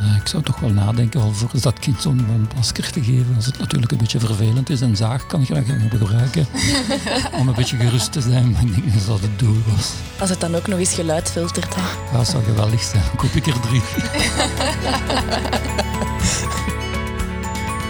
Uh, 0.01 0.15
ik 0.15 0.27
zou 0.27 0.43
toch 0.43 0.59
wel 0.59 0.69
nadenken 0.69 1.35
voor 1.35 1.49
dat 1.61 1.79
kind 1.79 2.01
zo'n 2.01 2.25
mondmasker 2.27 2.91
te 2.91 3.03
geven. 3.03 3.35
Als 3.35 3.45
het 3.45 3.59
natuurlijk 3.59 3.91
een 3.91 3.97
beetje 3.97 4.19
vervelend 4.19 4.69
is 4.69 4.81
en 4.81 4.95
zaag 4.95 5.25
kan 5.25 5.45
je 5.47 5.53
dat 5.53 5.63
gaan 5.65 5.89
gebruiken. 5.89 6.47
om 7.39 7.47
een 7.47 7.53
beetje 7.53 7.77
gerust 7.77 8.11
te 8.11 8.21
zijn, 8.21 8.51
maar 8.51 8.61
ik 8.61 8.75
denk 8.75 8.93
dat 8.93 9.05
dat 9.05 9.21
het 9.21 9.39
doel 9.39 9.61
was. 9.75 9.91
Als 10.19 10.29
het 10.29 10.39
dan 10.39 10.55
ook 10.55 10.67
nog 10.67 10.79
eens 10.79 10.93
geluid 10.93 11.31
filtert. 11.31 11.75
Hè? 11.75 11.81
Ja, 11.81 12.17
dat 12.17 12.27
zou 12.27 12.43
geweldig 12.43 12.81
zijn. 12.81 13.03
Koop 13.15 13.31
ik 13.31 13.47
er 13.47 13.59
drie. 13.59 13.81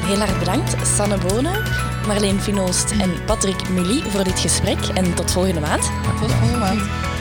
Heel 0.05 0.21
erg 0.21 0.39
bedankt, 0.39 0.87
Sanne 0.87 1.17
Bonen, 1.17 1.63
Marleen 2.07 2.39
Finoost 2.39 2.91
en 2.91 3.25
Patrick 3.25 3.69
Mully 3.69 4.01
voor 4.09 4.23
dit 4.23 4.39
gesprek. 4.39 4.79
En 4.93 5.13
tot 5.13 5.31
volgende 5.31 5.59
maand. 5.59 5.81
Tot 5.81 6.29
volgende 6.29 6.57
maand. 6.57 7.14